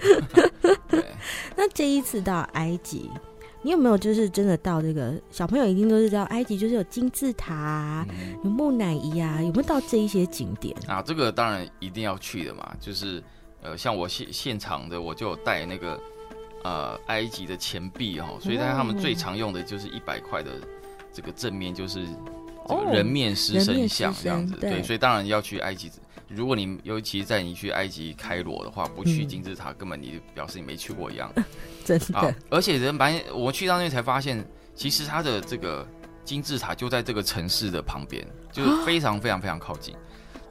[0.88, 1.04] 对，
[1.56, 3.10] 那这一次到埃及。
[3.62, 11.02] 你有没有就是真的到这个小朋友一定都是知道埃及就是有金字塔啊，嗯、有木乃伊啊，有没有到这一些景点啊？
[11.02, 13.22] 这个当然一定要去的嘛，就是
[13.62, 16.00] 呃，像我现现场的我就有带那个
[16.62, 20.52] 呃埃及的钱币哦，所以他们最常用的就是一百块的
[21.12, 22.06] 这个正面就是
[22.68, 25.90] 这个人面狮身像这样子，哦、对，对，所以当然要去埃及。
[26.28, 31.32] 如果你尤其在你去埃及开罗的话，不去金字塔，嗯、根本你表示你没去过一样。
[31.88, 35.86] 真的，啊、而且人蛮，我去到那边才发现，其实它的这个
[36.22, 39.94] 金字塔就在这个城市的旁边，就是非常非常非常靠近。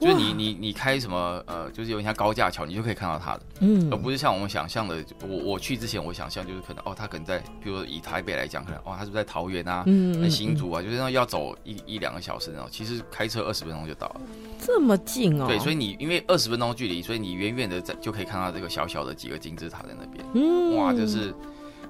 [0.00, 5.04] 就是你你你开什么呃，就是有点像高架桥，你就可以看到它的，嗯，而不是像我们想象的。
[5.28, 12.68] 我我去之前，我想象就是可能哦，它可能在，比如说以台北来讲，可能哦，它是不是在桃园啊，嗯，新竹啊，就是那要走一一两个小时那种。
[12.70, 14.20] 其实开车二十分钟就到了，
[14.64, 15.46] 这么近哦。
[15.48, 21.30] 对，所以你因为二十分钟距离，所以你远远的在就可以看到这个小小的几个金字塔在那边，嗯，哇，就是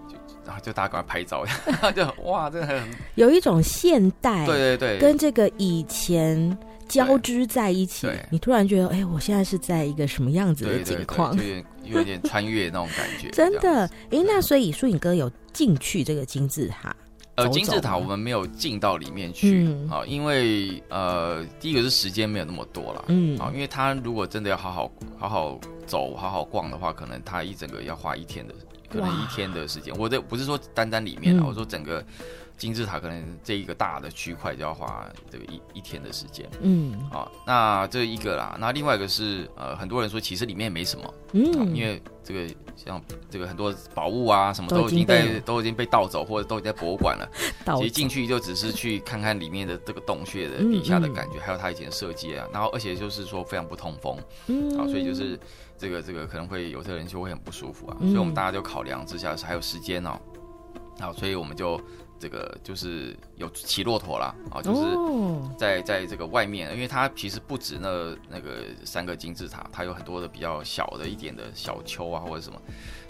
[0.09, 0.17] 就
[0.47, 1.45] 然后就大家赶快拍照，
[1.95, 2.83] 就哇，真的很
[3.17, 6.57] 有一种现代，对对对，跟这个以前。
[6.89, 11.37] 交织在一起，你突然觉得，哎、欸，我现在是在一个什么样子的境况？
[11.37, 13.29] 对对对，有点穿越那种感觉。
[13.37, 16.95] 真的，哎、欸，那所以树影哥有进去这个金字塔？
[17.37, 28.55] 呃，金字塔我们没有进到里面去啊、嗯，因为呃，第一个是时间没有那么多了，嗯，啊，因为他如果真的要好好好好走、好好逛的话，可能他一整个要花一天的，
[28.91, 29.95] 可能一天的时间。
[29.97, 32.05] 我的不是说单单里面啊、嗯，我说整个。
[32.59, 47.31] 金字塔可能这一个大的区块就要花这个一一天的时间，嗯，啊、哦，那这一个啦，那另外一个是呃，很多人说其实里面没什么，嗯，因为这个像这个很多宝物啊什么都已经在都已，经被盗走或者都已经在博物馆了，
[47.79, 54.19] 其实进去就只是去看看里面的这个洞穴的底下的感觉，嗯嗯、还有它以前的设计啊，然后而且就是说非常不通风，
[54.49, 55.39] 嗯，啊，所以就是
[55.79, 60.19] 这个这个可能会有些人就会很不舒服啊，嗯、所以我们大家就考量之下还有时间哦，
[60.99, 61.81] 好，所以我们就。
[62.19, 72.61] 这个就是有骑骆驼啦，啊，就是在在这个外面，因为它其实不止那那个三个金字塔，它有很多的比较小的一点的小丘啊或者什么，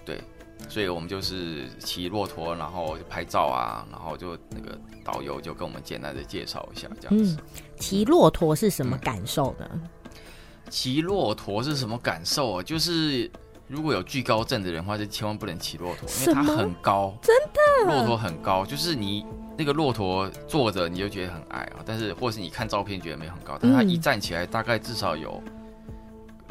[0.05, 0.21] 对，
[0.69, 7.37] 所以我们就是骑骆驼，然后拍照啊，然后就那个导游就跟我们简单的介绍一下这样子。
[7.79, 9.81] 骑骆驼是什么感受呢？
[10.69, 12.63] 骑骆驼是什么感受啊？
[12.63, 13.31] 就是。
[13.69, 19.27] 如果有惧高症的人的话，就千万不能骑骆驼，因为它很高，真的，骆驼很高，就是你
[19.59, 25.43] 那个骆驼坐着你就觉得很矮啊，但是或是你看照片觉得没很高，但它一站起来大概至少有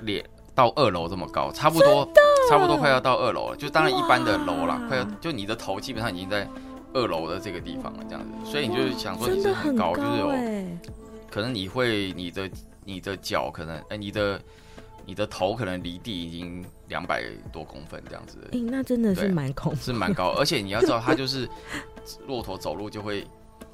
[0.01, 2.07] 脸到二楼这么高，差不多，
[2.49, 6.47] 差不多快要到二楼了，就当然一般的楼啦，快要就你的头基本上已经在
[6.93, 10.31] 二楼的这个地方了，这样子，所以你就想说你是很高，就是有
[11.31, 12.49] 可能你会你的
[12.83, 14.39] 你的脚可能哎、欸、你的。
[15.07, 21.47] 你的头可能离地已经两百多公分这样子，哎、欸，那真的是蛮恐怖，是蛮高，而且你要知道，它就是
[22.27, 23.25] 骆驼走路就会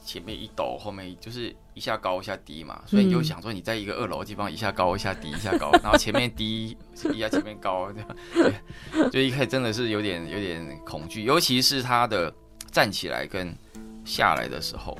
[0.05, 6.77] 前面一抖，后面就是一下高一下低嘛，所以你就想说你在一个二楼的地方一下高一下低一下高， 然后前面低
[7.11, 8.15] 一下前面高这样，
[8.93, 12.31] 对，就一开始真的是有点有点恐惧，尤其是它的
[12.71, 13.51] 站起来跟
[14.05, 14.95] 下来的时候，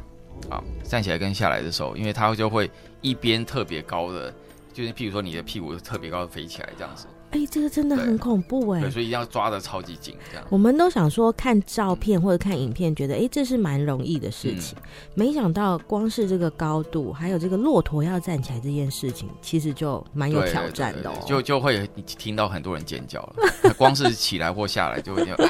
[0.50, 4.34] 啊，站起来跟下来的时候，因为它就会一边特别高的。
[4.74, 10.46] 就是譬如说你的屁股特别高飞起来这样子，哎、欸，这个真的很恐怖哎，对，所以一定要抓的超级紧这样。
[10.52, 21.14] 我们都想说看照片或者看影片，觉得哎、欸，这是蛮容易的事情，嗯，没想到光是这个高度，还有这个骆驼要站起来这件事情，其实就蛮有挑战的哦。
[21.26, 25.50] 就就会听到很多人尖叫了， 光是起来或下来就会啊，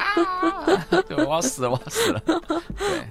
[1.18, 2.22] 我要死了，我要死了。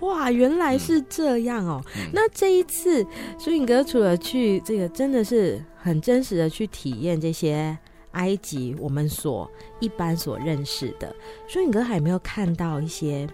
[0.01, 1.79] 哇，原来是这样哦。
[1.95, 3.05] 嗯，那这一次
[3.37, 5.63] 苏影哥除了去这个，真的是。
[5.83, 7.77] 很真实的去体验这些
[8.13, 9.49] 埃及，我们所
[9.79, 11.15] 一般所认识的。
[11.47, 13.27] 所以你哥还有没有看到一些，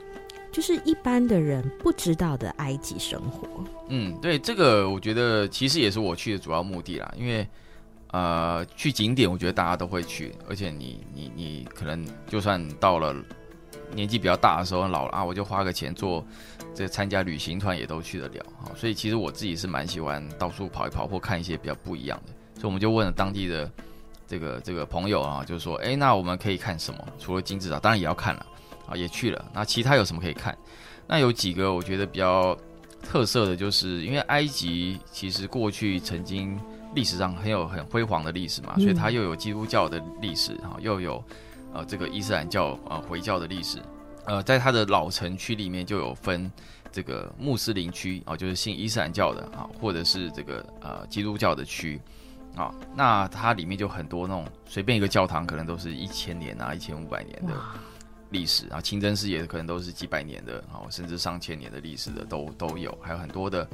[0.52, 3.48] 就是一般的人不知道的埃及生活？
[3.88, 7.14] 嗯，对，这个我觉得其实也是我去的主要目的啦。
[7.18, 7.48] 因为
[8.12, 13.16] 呃，去景点我觉得大家都会去，而且你你你可能就算到了
[13.94, 16.26] 年纪比较大的时候，老了啊，我就花个钱做
[16.74, 18.74] 这参加旅行团也都去得了啊。
[18.76, 22.34] 所以其实我自己是蛮喜欢到处跑一跑，或看一些比较不一样的。
[22.56, 23.72] 所以我们就问了当地的
[24.30, 27.04] 这个这个朋友啊，就是说，哎，那我们可以看什么？
[27.18, 28.46] 除了金字塔，当然也要看了
[28.88, 29.44] 啊，也去了。
[29.52, 30.56] 那其他有什么可以看？
[31.08, 32.56] 那有几个我觉得比较
[33.02, 36.60] 特色的就是，因为埃及其实过去曾经
[36.94, 41.24] 历史上很有很辉煌的历史嘛，所以它又有基督教的历史哈，又有
[41.74, 43.80] 呃这个伊斯兰教呃回教的历史，
[44.26, 46.52] 呃，在它的老城区里面就有分
[46.92, 52.00] 这个穆斯林区啊，就是信伊斯兰教的啊，或者是这个呃基督教的区
[52.60, 57.54] 啊，那它里面就很多那种随便一个教堂可能都是一千年啊，一千五百年的。
[58.32, 63.68] 历史啊，清真寺也可能都是几百年的，啊，甚至上千年的历史的都都有，还有很多的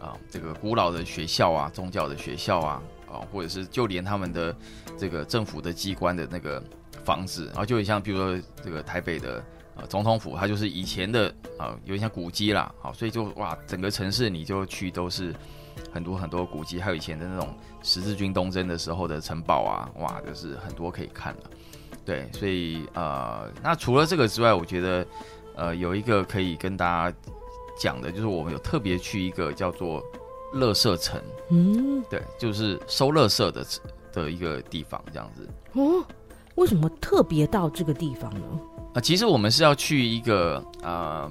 [0.00, 4.54] 啊，这个古老的学校啊，宗教的学校啊，啊，或者是就连他们的
[4.96, 6.62] 这个政府的机关的那个
[7.04, 9.42] 房子，然后就很像，比如说这个台北的
[9.74, 15.34] 啊总统府，它就是以前的啊，有点像古迹啦，好，所以就哇，整个城市你就去都是
[15.92, 17.48] 很多很多古迹，还有以前的那种
[17.82, 21.50] 十字军东征的时候的城堡啊，哇，就是很多可以看的。
[22.04, 25.06] 对，所以呃，那除了这个之外，我觉得
[25.54, 27.16] 呃，有一个可以跟大家
[27.78, 30.02] 讲的，就是我们有特别去一个叫做
[30.52, 33.64] 乐色城，嗯，对，就是收乐色的
[34.12, 35.48] 的一个地方，这样子。
[35.74, 36.04] 哦，
[36.56, 38.40] 为什么特别到这个地方呢？
[38.76, 41.30] 啊、呃，其实我们是要去一个呃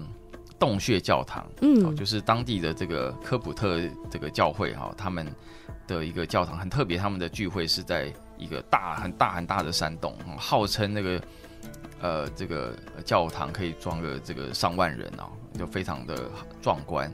[0.59, 3.79] 洞穴教堂，嗯、哦，就是当地的这个科普特
[4.11, 5.25] 这个教会哈、呃，他们
[5.87, 8.13] 的一个教堂很特别，他们的聚会是在。
[8.39, 11.21] 一个大很大很大的山洞，号称那个
[11.99, 16.31] 呃这个教堂可以装个这个上万人哦，就非常的
[16.61, 17.11] 壮观。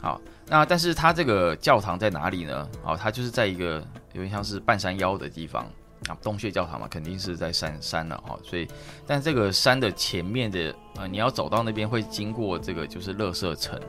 [0.00, 2.66] 好，那但是它这个教堂在哪里呢？
[2.82, 5.70] 哦，它就是在一个有点像是半山腰的地方
[6.08, 8.38] 啊，洞穴教堂嘛，肯定是在山山了哈。
[8.44, 8.68] 所以，
[9.06, 13.80] 但这个山的前面的呃，你要走到那边会经过这个就是乐色城。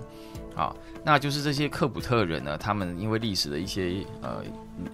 [0.56, 4.42] 啊，那就是这些科普特人呢，他们因为历史的一些呃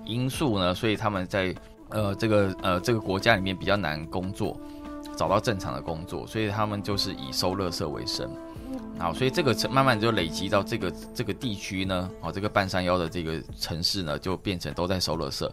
[0.03, 1.53] 因素呢，所以他们在
[1.89, 4.59] 呃这个呃这个国家里面比较难工作，
[5.15, 8.27] 找到正常的工作，所以他们就是以收乐色为生。
[8.97, 15.47] 好，所以这个慢慢就累积到这个这个地区呢，啊，这个半山腰的这个城市呢，就变成都在收垃圾。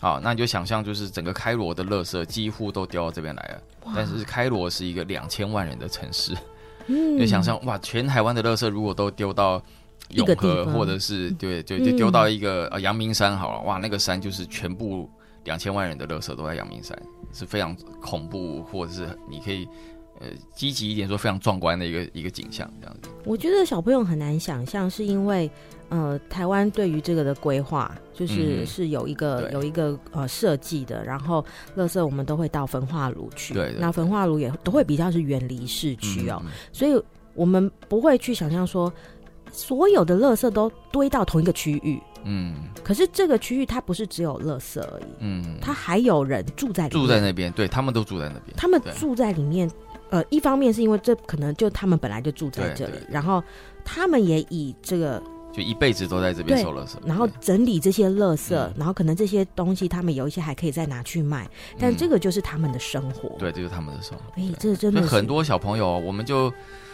[0.00, 3.62] 好，那你就想象，就是整个开罗的垃圾几乎都丢到这边来了。
[3.96, 6.32] 但是开罗是一个两千万人的城市。
[6.86, 9.60] 嗯，就想象哇，全台湾的垃圾如果都丢到
[10.10, 15.10] 永和，或者是对对，就丢到一个呃阳明山好了，哇，那个山就是全部
[15.42, 16.96] 两千万人的垃圾都在阳明山，
[17.32, 19.66] 是非常恐怖，或者是你可以
[20.20, 23.10] 呃积极一点说非常壮观的一个一个景象这样子。
[23.24, 25.50] 我觉得小朋友很难想象，是因为。
[25.90, 31.42] 呃，台湾对于这个的规划，就是是有一个、嗯、有一个呃设计的，然后
[31.78, 38.92] 垃圾我们都会到焚化炉去，对，对，那焚化炉也都会比较是远离市区哦，嗯、所以我们不会去想象说
[39.50, 49.70] 所有的垃圾都堆到同一个区域，嗯，可是这个区域它不是只有垃圾而已，嗯，它还有人住在里面，住在那边，对，他们都住在那边，他们住在里面，
[50.10, 53.42] 呃，一方面是因为这可能就他们本来就住在这里，然后
[53.86, 55.22] 他们也以这个。
[55.50, 63.30] 就一辈子都在这边收垃圾，然后整理这些垃圾，然后可能这些东西他们有一些还可以再拿去卖，但这个就是他们的生活。
[63.38, 64.24] 对，这就是他们的生活。
[64.36, 66.52] 哎，这真的很多小朋友，我们就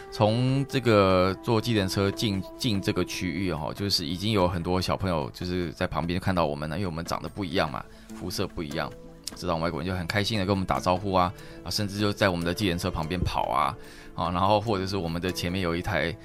[0.09, 7.83] 从这个坐计程车进进这个区域哈，就是已经有很多小朋友就是在旁边看到我们了，因为我们长得不一样嘛，
[8.15, 8.89] 肤色不一样，
[9.35, 11.31] 知道外国人就很开心的跟我们打招呼啊，
[11.63, 13.77] 啊，甚至就在我们的计程车旁边跑啊，
[14.15, 16.15] 啊，然后或者是我们的前面有一台。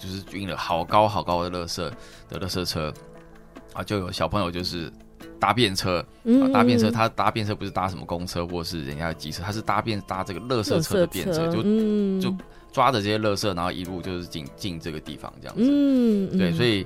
[0.00, 1.76] 就是运了好高好高的垃圾
[2.28, 2.92] 的垃圾车。
[3.72, 4.92] 啊，就有小朋友就是
[5.38, 12.34] 搭便车，嗯、啊，搭便车，他搭便车不是搭什么公车或是人家的机车，他是搭便搭这个垃圾车的便车，就、嗯、就
[12.72, 15.62] 抓着这些垃圾，然后一路就是进进这个地方这样子。
[15.64, 16.84] 嗯，对，所以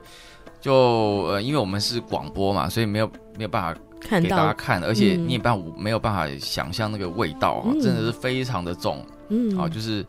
[0.60, 3.80] 就呃，因为我们是广播嘛，所以没有没有办法
[4.20, 10.04] 给大家看，而且你也办没有办法想象那个味道啊，真的是非常的重，嗯，啊，就是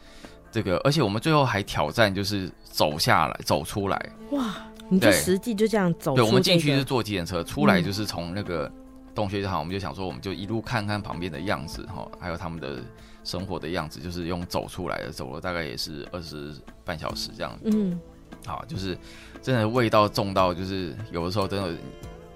[0.51, 2.51] 这个，而且我们最后还挑战就是。
[2.76, 4.53] 走下来，走出来，哇！
[4.89, 6.13] 你就实际就这样走。
[6.13, 8.69] 对，我们进去是坐计程车，出来就是从那个
[9.15, 12.84] 洞穴就好，我们就想说，我们就一路看看旁边的样子哈，还有他们的
[13.23, 16.53] 生活的样子，就是用走出来的，走了大概也是二十
[16.84, 17.69] 半小时这样子。
[17.73, 17.99] 嗯，
[18.45, 18.95] 好，就是
[19.41, 21.73] 真的味道重到，就是有的时候真的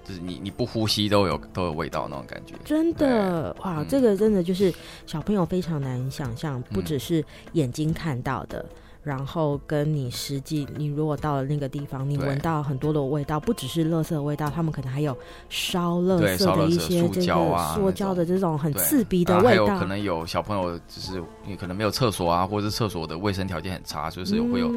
[0.03, 2.55] 就是你你不呼吸都有都有味道那种感觉。
[2.65, 4.73] 真的哇，这个真的就是
[5.05, 7.23] 小朋友非常难想象，不只是
[7.53, 8.57] 眼睛看到的。
[8.59, 15.17] 嗯然后跟你实际，你如果到了那个地方，你闻到很多的味道，不只是垃圾的味道，他们可能还有
[15.49, 19.49] 烧垃圾的一些这个塑胶的这种很刺鼻的味道。
[19.49, 24.69] 还有可能有小朋友，就是你可能没有厕所啊，或者是厕所的卫生条件很差，就是会有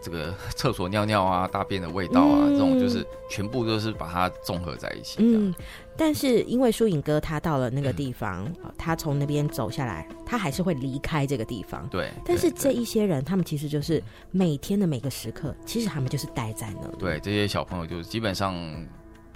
[0.00, 5.18] 这个厕所尿尿啊、大便的味道啊，这种就是全部都是把它综合在一起。
[5.20, 5.54] 嗯。
[5.98, 11.86] 但是因为疏影哥他到了那个地方，嗯、他从那边走下来，他还是会离开这个地方。
[11.88, 12.08] 对。
[12.24, 16.96] 但是这一些人，他们其实就是每天的每个时刻，其实他们就是待在那里。
[17.00, 18.54] 对，这些小朋友就是基本上，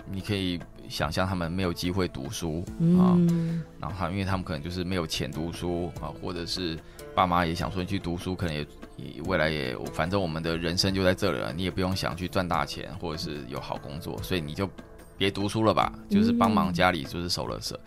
[0.09, 2.65] 你可以想象他们没有机会读书
[2.97, 6.79] 啊，嗯、然后他因为他们可能就是没有钱读书啊，或者是
[7.13, 14.71] 爸妈也想说你去读书，可能也也未来也反正我们的人生就在这里了，你也不用想去赚大钱或者是有好工作，所以你就。
[15.17, 17.81] 别读书了吧，就是帮忙家里，就是收垃圾，嗯、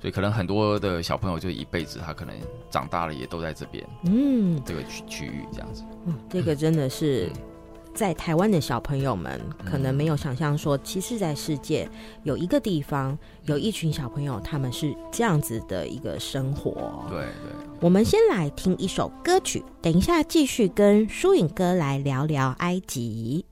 [0.00, 2.34] 所以可能很多的小朋友就一辈子，他可能
[2.70, 7.28] 长大了也都在这边，嗯，这个区区域这样子，嗯，这个真的是
[7.94, 11.88] 在台湾的小朋友们可能没有想象说，其实，在世界
[12.22, 17.04] 有一个地方有一群小朋友，他们是这样子的一个生活。
[17.08, 23.44] 对对，我们先来听一首歌曲，等一下继续跟舒影哥来聊聊埃及。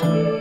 [0.00, 0.33] 深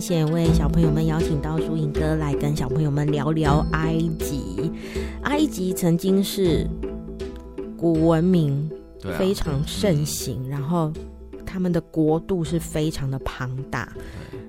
[0.00, 4.72] 探险，为小朋友们邀请到舒颖哥来跟小朋友们聊聊埃及。
[5.24, 6.66] 埃及曾经是
[7.76, 8.70] 古文明
[9.18, 10.90] 非常盛行，然后
[11.44, 13.92] 他们的国度是非常的庞大，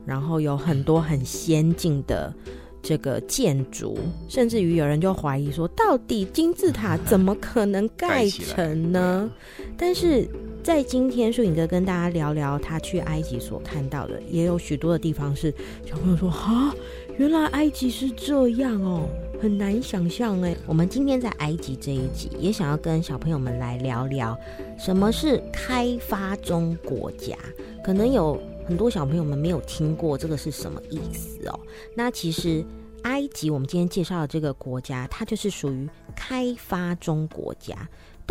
[0.06, 2.34] 然后有很多很先进的
[2.82, 3.98] 这个建筑，
[4.30, 9.30] 甚至于有人就怀疑说，到底金字塔 怎么可能盖成呢？
[9.76, 10.26] 但是。
[10.64, 15.52] 在今天，舒颖哥跟大家聊聊他去埃及所看到的，也有许多的地方是
[15.84, 16.74] 小朋友说啊，
[17.18, 19.10] 原来埃及是这样哦，
[19.42, 20.56] 很难想象哎。
[20.68, 24.38] 我们今天在埃及这一集，也想要跟小朋友们来聊聊
[24.78, 27.36] 什么是开发中国家。
[27.84, 31.60] 可能有很多小朋友们没有听过这个是什么意思哦。
[31.96, 32.64] 那其实
[33.02, 37.76] 埃及，我们今天介绍的这个国家，它就是属于开发中国家。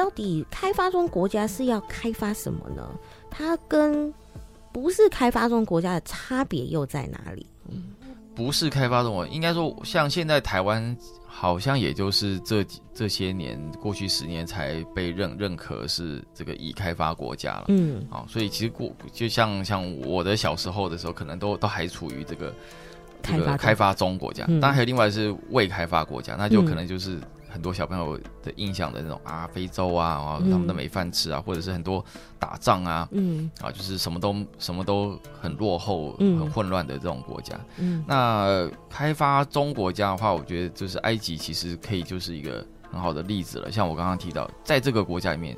[0.00, 2.88] 到底开发中国家是要开发什么呢？
[3.30, 4.10] 它跟
[4.72, 7.46] 不是开发中国家的差别又在哪里？
[7.68, 7.82] 嗯，
[8.34, 10.96] 不是开发中国，应该说像现在台湾
[11.26, 17.66] 好像也就是这这些年过去十年才被认认可是这个已开发国家了。
[17.68, 22.54] 嗯，啊，所以其实过就像像我的小时候的时候，可能都都还处于这个
[23.20, 27.18] 开发开发中国家，当然还有另外是未开发国家，那就可能就是。
[27.50, 32.04] 很多小朋友的印象的那种啊，非洲啊，啊，他们都没饭吃啊，嗯、或者是很多
[32.38, 37.58] 打仗啊，嗯，啊，就是什么都什么都很落后、嗯、很混乱的这种国家。
[37.78, 43.70] 嗯，那开发中国家的话，我觉得就是埃及，其实可以就是一个很好的例子了。
[43.70, 45.56] 像我刚刚提到，在这个国家里面，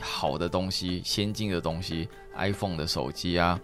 [0.00, 3.60] 好的东西、先进的东西，iPhone 的手机啊。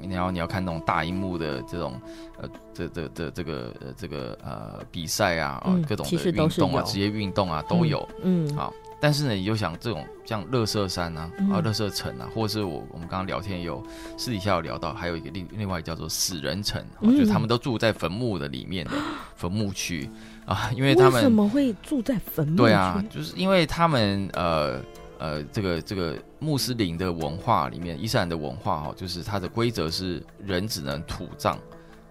[0.00, 2.00] 你要你要看那种大荧幕的这种
[2.40, 13.82] 呃这这这这个呃这个呃比赛啊啊、嗯、各种的运动啊职业运动啊都有嗯好，但是呢你就想这种像乐色山啊、嗯、啊乐色城啊，或者是我我们刚刚聊天有
[14.16, 18.92] 私底下有聊到，还有一个另另外叫做死人城，嗯、就是他们都住在坟墓的里面的
[19.36, 20.10] 坟墓区
[20.44, 22.56] 啊，因为他们为什么会住在坟墓？
[22.56, 24.80] 对啊，就是因为他们呃。
[25.16, 31.58] 呃，这个这个穆斯林的文化里面，伊斯兰的文化哈、哦，就是它的规则是人只能土葬，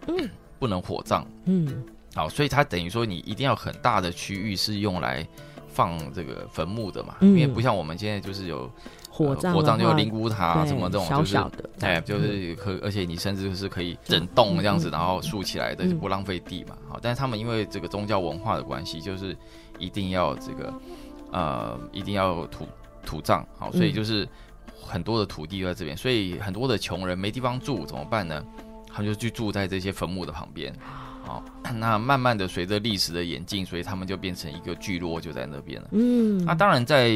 [0.08, 1.84] 嗯，不能火葬，嗯，
[2.16, 5.26] 好，所以它等于说你一定要很大的区域是用来
[5.68, 8.70] 放这个坟墓的嘛，嗯、因为不像我们现在就是有
[9.10, 16.76] 火葬，火葬就有灵骨塔什么这种，小小的，哎，就是可，而且你甚至是可以整栋这样子，然后竖起来的，就不浪费地嘛。
[16.90, 19.38] 好，但是他们因为这个宗教文化的关系，就是
[19.78, 20.74] 一定要这个
[21.32, 22.68] 呃，一定要土
[23.06, 24.28] 土葬，好，所以就是
[24.82, 28.44] 很多的土地都在这边，所以很多的穷人没地方住怎么办呢？
[28.88, 30.74] 他们就去住在这些坟墓的旁边。
[31.24, 31.44] 好，
[31.76, 35.88] 那慢慢的随着历史的演进，所以他们就变成一个聚落，就在那边了。
[35.94, 37.10] 嗯，那当然在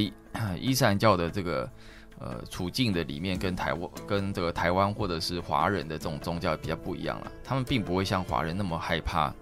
[0.59, 1.69] 伊斯兰教的这个
[2.17, 7.31] 呃处境的里面，跟台湾跟这个台湾或者是华人的这种宗教比较不一样了。
[7.43, 9.33] 他们并不会像华人那么害怕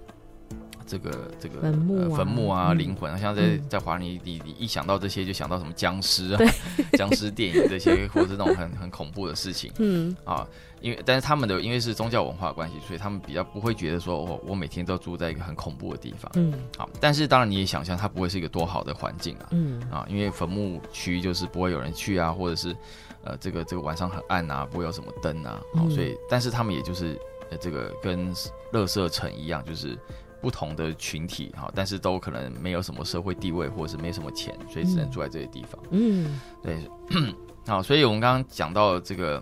[0.86, 3.18] 这个这个坟墓啊、呃、坟墓啊、灵、嗯、魂啊。
[3.18, 6.42] 像在在华人，你你一想到这些，就想到什么僵尸啊、
[6.98, 9.72] 僵尸电影这些， 或者是那种很很恐怖的事情。
[9.80, 10.48] 嗯啊。
[10.82, 16.32] 因为，但是他们的因为是宗教文化关系，所以他们比较不会觉得说，我、哦、我每天都住在一个很恐怖的地方。
[16.36, 19.48] 嗯，好，但是当然你也想象，它不会是一个多好的环境啊。
[19.52, 22.76] 嗯啊，因为坟墓区就是不会有人去啊，或者是
[23.24, 25.60] 呃，这个这个晚上很暗啊，不会有什么灯啊。
[25.74, 27.20] 好、嗯，所以但是他们也就是
[27.50, 28.32] 呃，这个跟
[28.72, 29.98] 乐色城一样，就是
[30.46, 35.82] 不同的群体哈，但是都可能没有什么社会地位，或者是没什么钱，所以只能住在这些地方。
[35.90, 36.78] 嗯，对。
[37.66, 39.42] 好，所以我们刚刚讲到这个。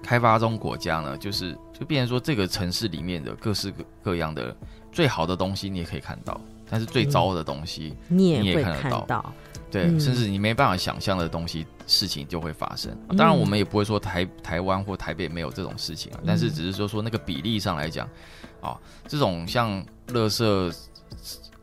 [0.00, 4.56] 开发中国家呢，就是就变成说，这个城市里面的各式各各样的
[4.92, 6.40] 最好的东西，你也可以看到；
[6.70, 9.34] 但是最糟的东西，你也看得到。
[9.70, 12.96] 对，甚至你没办法想象的东西，事情就会发生。
[13.18, 18.08] 当然，我们也不会说台台湾或台北没有这种事情啊，但是只是说说那个比例上来讲，
[18.60, 20.74] 啊，这种像垃圾。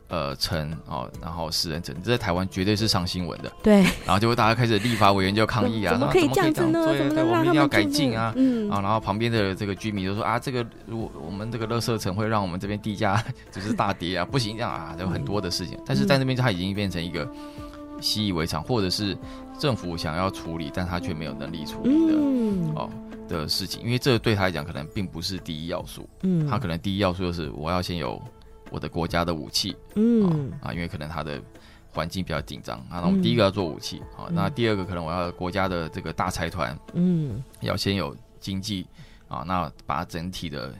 [0.08, 3.50] 呃，城哦，然后死人城，这在台湾绝对是上新闻的。
[3.60, 6.86] 对，然后就会大家开始立法委员就抗议啊，怎么可以这样子呢？
[6.86, 8.32] 对，对，我们一定要改进啊。
[8.36, 13.20] 嗯啊，然后旁边的这个居民就说啊，这个如果我们这个垃圾城会让我们这边地价
[13.50, 15.76] 就是大跌啊， 不行这样啊，有很多的事情。
[15.84, 17.28] 但是在那边它已经变成一个
[18.00, 19.18] 习以为常，或者是
[19.58, 22.88] 政府想要处理，但他却没有能力处理的、嗯、哦
[23.28, 26.08] 的事情，因为这对他来讲可能并不是第一要素。
[26.22, 28.22] 嗯，他可能第一要素就是我要先有。
[28.68, 31.40] 我的国家的武器，嗯啊，因为可能他的
[31.88, 38.84] 环境比较紧张啊，那我们第一个要做武器啊，那第二个可能我要国家的这个大财团，嗯，要先有经济
[39.28, 40.74] 啊，那把整体的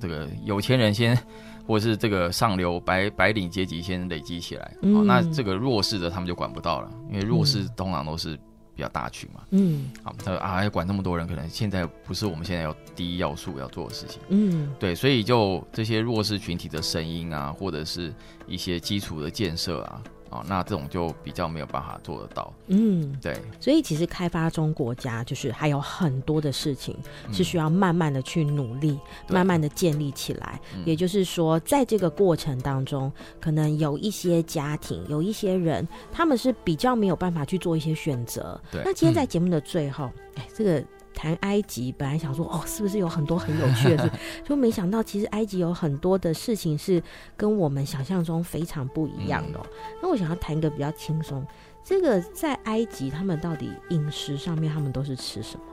[0.00, 1.16] 这个有钱人先，
[1.64, 8.36] 或者是这个上流白白领阶级先累积起来，啊，那这个弱势的他们就管不到了，因为弱势通常都是。
[8.78, 18.14] 比较大群嘛，嗯，好，他说啊，要管那么多人，可能现在不是我们现在要第一要素要做的事情，嗯，对，所以就这些弱势群体的声音啊，或者是
[18.46, 20.00] 一些基础的建设啊。
[20.30, 22.52] 哦，那这种就比较没有办法做得到。
[22.66, 23.40] 嗯，对。
[23.60, 26.96] 所以其实开发中国家就是还有很多的事情
[27.32, 28.98] 是需要慢慢的去努力，
[29.28, 30.60] 嗯、慢慢的建立起来。
[30.84, 33.10] 也就是说，在这个过程当中，
[33.40, 38.60] 可能有一些家庭，有一些人，他们是比较没有办法去做一些选择。
[38.70, 38.82] 对。
[38.84, 40.84] 那今天在节目的最后，哎、嗯，这个。
[41.14, 44.12] 谈埃及，本来想说哦，是不是有很多很有趣的事？
[44.44, 47.02] 就没想到其实埃及有很多的事情是
[47.36, 49.60] 跟我们想象中非常不一样的、
[50.02, 51.46] 那我想要谈一个比较轻松，
[51.84, 55.64] 这个在埃及他们到底饮食上面他们都是吃什么？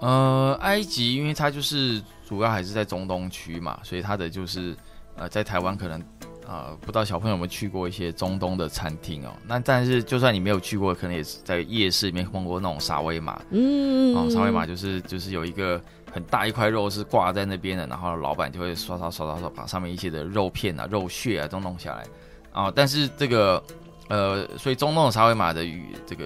[0.00, 4.76] 呃，埃及因为它就是主要还是在中东区嘛，所以它的就是
[5.16, 6.02] 呃，在台湾可能。
[6.50, 9.30] 啊、呃，不知道小朋友有没有去过一些中东的餐厅哦？
[9.46, 13.40] 那但是就算你没有去过，可能也是在夜市里面碰过那种沙威玛。
[13.50, 15.80] 嗯，哦，沙威玛就是就是有一个
[16.12, 22.02] 很大一块肉是挂在那边的，然后老板就会刷刷刷刷刷把上面一些的肉片啊、肉屑啊都弄下来。
[22.50, 23.62] 啊、呃，但是这个
[24.08, 26.24] 呃，所以中东的沙威玛的鱼这个。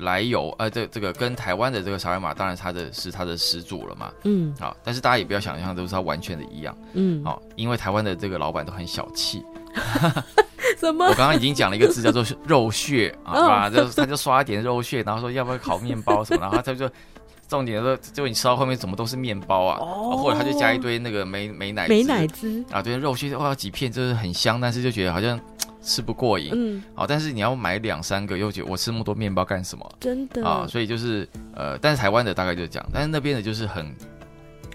[0.00, 9.44] 来由，呃，这这个跟台湾的这个沙威玛，当然它的是它的始祖了嘛，嗯，好，但是大家也不要想象都是它完全的一样，嗯，好，因为台湾的这个老板都很小气，
[10.78, 11.06] 什么？
[11.06, 16.90] 我刚刚已经讲了一个字叫做肉屑啊，就他就刷一点肉屑，然后说要不要烤面包什么，然后他就
[17.48, 22.64] 重点说， 就你吃到后面怎么都是面包啊，哦，或者他就加一堆那个美美乃滋，美奶汁。
[22.70, 25.38] 啊，对，肉屑哇几片就是很香，但是就觉得好像。
[25.84, 29.98] 吃不过瘾，嗯，好，但是你要买两三个，又觉得我吃那么多面包干什么？
[30.00, 33.94] 真的啊，所以就是呃，但是台湾的大概就是这样，但是那边的就是很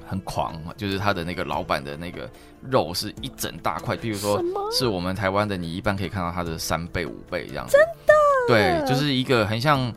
[0.05, 2.29] 很狂，就是他的那个老板的那个
[2.61, 4.39] 肉是一整大块，比如说
[4.71, 8.13] 是我们台湾的，你一般可以看到它的三倍五倍这样子，真的，
[8.47, 9.91] 对，就是一个很像，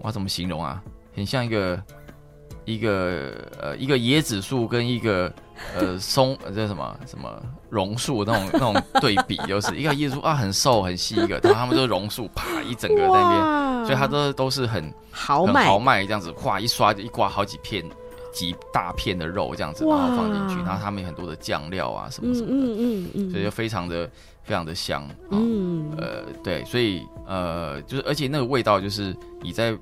[0.00, 0.82] 我要怎么形容啊？
[1.14, 1.82] 很像一个
[2.64, 5.32] 一个呃一个椰子树跟一个。
[5.74, 7.28] 呃，松这叫什么什么
[7.70, 17.84] 榕树那种那种对比，就是一个椰树啊，很瘦很细一个，然后他们就榕树啪一整个在那边，所以它都都是很豪迈豪迈这样子，哗一刷就一刮好几片
[18.32, 24.08] 几大片的肉这样子，然后放进去，然后他们有很多的酱料啊什么什么的，嗯嗯嗯，嗯，所以就非常的
[24.42, 29.76] 非常的香，嗯，呃，对，所以呃，就是而且那个味道就是你在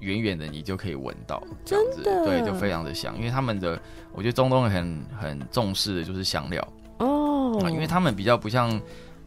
[0.00, 3.80] 远远的你就可以闻到，这样子，对，就非常的香，因为他们的
[4.12, 6.66] 我觉得中东人很很重视的就是香料。
[6.98, 8.80] 哦，因为他们比较不像。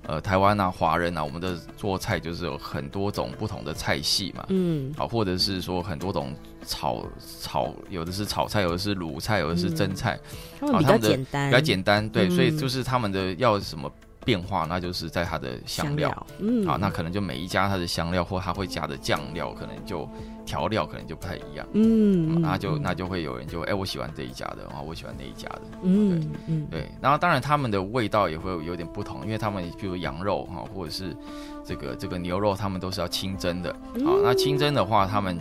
[0.07, 6.33] 呃，台湾啊，华人啊，我们的做菜就是有很多种不同的菜系嘛，嗯，好，或者是说很多种
[6.65, 7.05] 炒
[7.39, 10.19] 炒，有的是炒菜，有的是卤菜，有的是蒸菜，
[10.59, 13.89] 嗯、比较简单，比较简单，对，嗯、所以就是他们的要什么。
[14.23, 16.27] 变化，那就是在它的香料，香料。
[16.41, 20.07] 嗯，啊，那可能就每一家它的香料或它会加的酱料，可能就
[20.45, 31.15] 调料可能就不太一样，嗯，那就那就会有人就哎、欸，我喜欢这一家的，啊，我喜欢那一家的，嗯，对，嗯，对，然后当然他们的味道也会有点不同，因为他们比如羊肉哈，或者是
[31.63, 33.73] 这个这个牛肉，他们都是要清蒸的，
[34.03, 35.37] 好，那清蒸的话，他们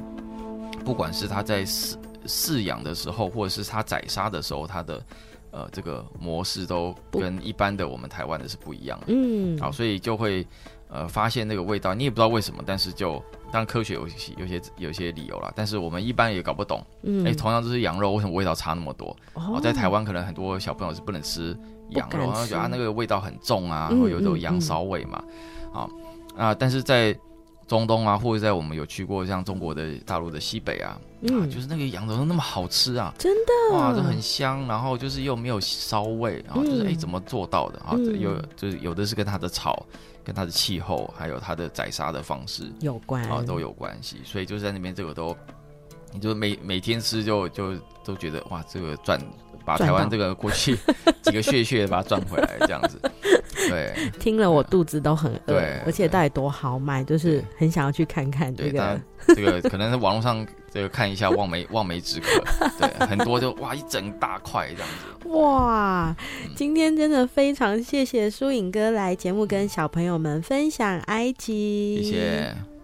[0.84, 1.94] 不管是他在饲
[2.26, 5.02] 饲养的时候，或者是他宰杀的时候，他的。
[5.52, 10.46] 呃，这个模式都跟一般的我们台湾的是不一样的，嗯，好，所以就会
[10.88, 13.14] 呃发现那个味道，你也不知道为什么，但是就
[13.52, 19.16] 当然科学有些有些有些理由啦，但是我们一般也搞不懂，嗯，哎，同样都是羊肉，为什么味道差那么多？
[19.34, 21.56] 哦，在台湾可能很多小朋友是不能吃
[21.90, 25.24] 羊肉，然后觉得啊那个味道很重啊，会有这种羊骚味嘛，
[25.72, 25.88] 啊
[26.36, 27.16] 啊，但是在
[27.70, 33.14] 中东啊，或者在我们有去过像中国的大陆的西北啊，嗯、啊，就是那个羊怎么那么好吃啊？
[33.16, 37.90] 真的哇，就很香，然后就是又没有骚味，然后就是哎、嗯欸，怎么做到的啊？
[37.92, 39.86] 嗯、有就是有的是跟它的草、
[40.24, 44.16] 跟它的气候，还有它的宰杀的方式有关啊，都有关系。
[44.24, 45.36] 所以就是在那边这个都，
[46.12, 49.16] 你就每每天吃就就都觉得哇，这个赚
[49.76, 50.76] 把台湾这个过去
[51.22, 53.00] 几个血血把它赚回来这样子。
[53.68, 55.54] 对，听了我肚子都很饿，
[55.84, 59.00] 而且到底多豪迈，就是很想要去看看这个。
[59.28, 62.42] 这个可能在网络上这个看一下望梅望梅止渴，
[62.80, 65.28] 对，很多就哇一整大块这样子。
[65.28, 66.16] 哇，
[66.56, 72.79] 今天真的非常谢谢舒影哥来节目跟小朋友们分享埃及，谢谢。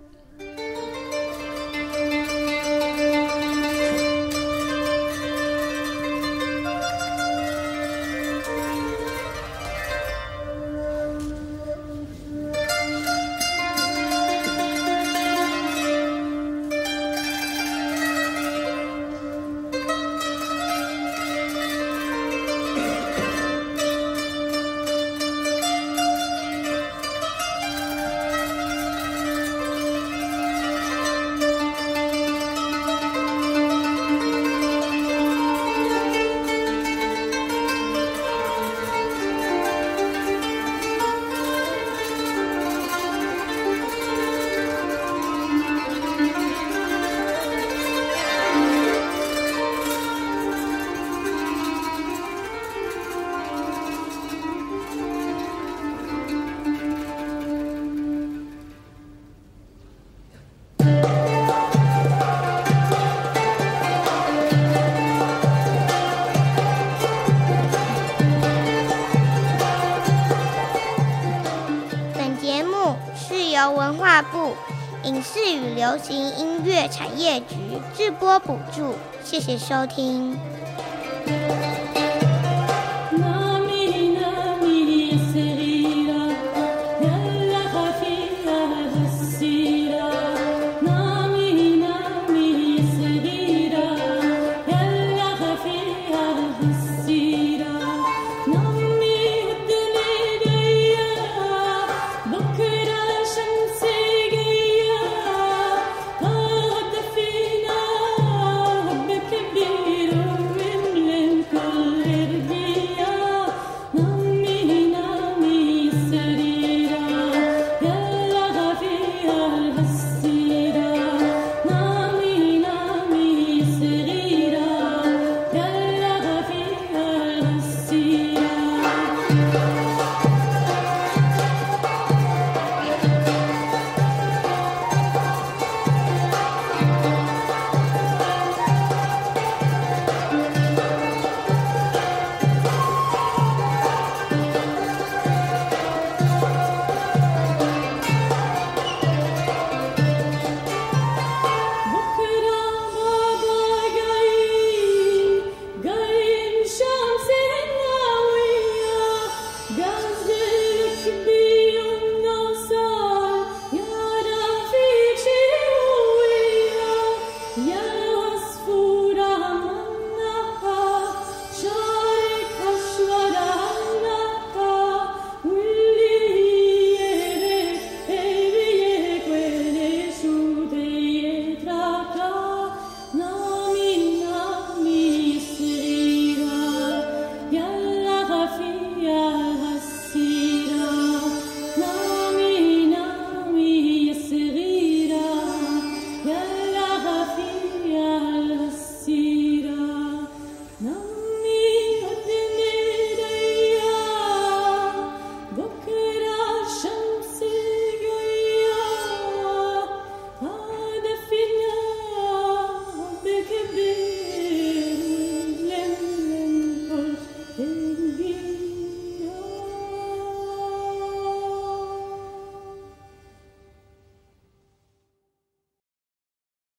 [75.96, 77.56] 流行音乐产业局
[77.96, 78.94] 制播补助，
[79.24, 80.25] 谢谢收听。